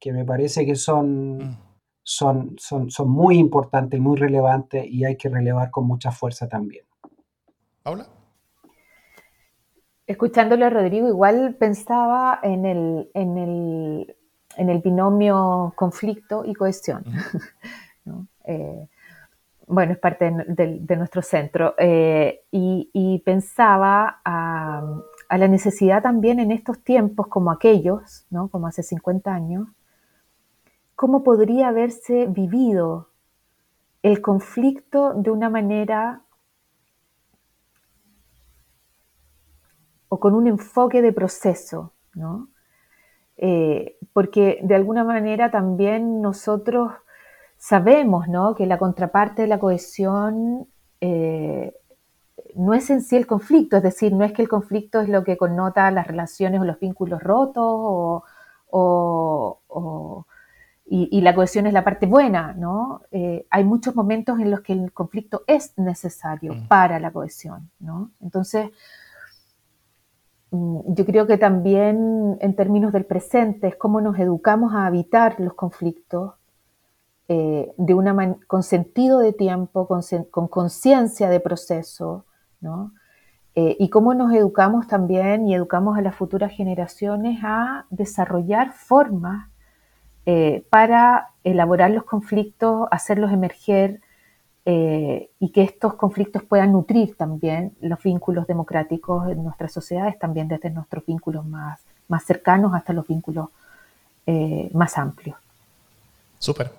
[0.00, 1.58] que me parece que son, mm.
[2.02, 6.48] Son, son, son muy importantes y muy relevantes y hay que relevar con mucha fuerza
[6.48, 6.84] también.
[7.82, 8.06] ¿Paula?
[10.06, 14.16] Escuchándole a Rodrigo, igual pensaba en el, en el,
[14.56, 17.04] en el binomio conflicto y cohesión.
[18.04, 18.26] ¿no?
[18.44, 18.88] Eh,
[19.66, 24.82] bueno, es parte de, nuestro centro, eh, y, pensaba a,
[25.30, 28.48] la necesidad también en estos tiempos como aquellos, ¿no?
[28.48, 29.68] como hace 50 años,
[31.02, 33.08] cómo podría haberse vivido
[34.04, 36.22] el conflicto de una manera
[40.08, 42.50] o con un enfoque de proceso, ¿no?
[43.36, 46.92] Eh, porque de alguna manera también nosotros
[47.56, 48.54] sabemos ¿no?
[48.54, 50.68] que la contraparte de la cohesión
[51.00, 51.74] eh,
[52.54, 55.24] no es en sí el conflicto, es decir, no es que el conflicto es lo
[55.24, 58.22] que connota las relaciones o los vínculos rotos
[60.84, 63.02] y, la cohesión es la parte buena, ¿no?
[63.12, 66.68] Eh, hay muchos momentos en los que el conflicto es necesario mm.
[66.68, 68.10] para la cohesión, ¿no?
[68.20, 68.68] Entonces,
[70.50, 75.40] mm, yo creo que también en términos del presente es cómo nos educamos a evitar
[75.40, 76.34] los conflictos
[77.28, 82.26] eh, de una con sentido de tiempo, con conciencia de proceso,
[82.60, 82.92] ¿no?
[83.54, 89.51] Eh, y cómo nos educamos también y educamos a las futuras generaciones a desarrollar formas
[90.26, 94.00] eh, para elaborar los conflictos, hacerlos emerger
[94.64, 100.70] y que estos conflictos puedan nutrir también los vínculos democráticos en nuestras sociedades, también desde
[100.70, 103.48] nuestros vínculos más, más cercanos hasta los vínculos
[104.72, 105.36] más amplios.
[106.38, 106.70] Súper.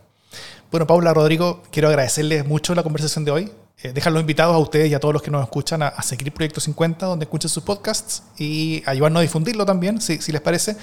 [0.72, 3.52] Bueno, Paula, Rodrigo, quiero agradecerles mucho la conversación de hoy.
[3.84, 6.32] Eh, dejar los invitados a ustedes y a todos los que nos escuchan a, seguir
[6.32, 10.78] Proyecto 50, donde escuchen sus podcasts y ayudarnos a difundirlo también, si, les parece.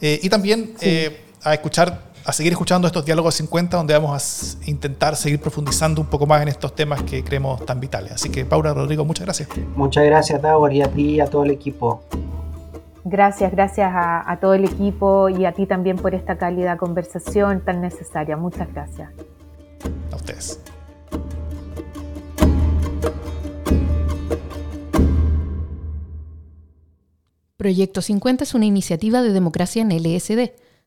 [0.00, 4.70] Eh, y también eh, a escuchar, a seguir escuchando estos diálogos 50, donde vamos a
[4.70, 8.12] intentar seguir profundizando un poco más en estos temas que creemos tan vitales.
[8.12, 9.48] Así que, Paula, Rodrigo, muchas gracias.
[9.74, 12.02] Muchas gracias, Davor, y a ti y a todo el equipo.
[13.08, 17.80] Gracias, gracias a, todo el equipo y a ti también por esta cálida conversación tan
[17.80, 18.36] necesaria.
[18.36, 19.10] Muchas gracias.
[20.10, 20.60] A ustedes.
[27.56, 30.50] Proyecto 50 es una iniciativa de democracia en LSD,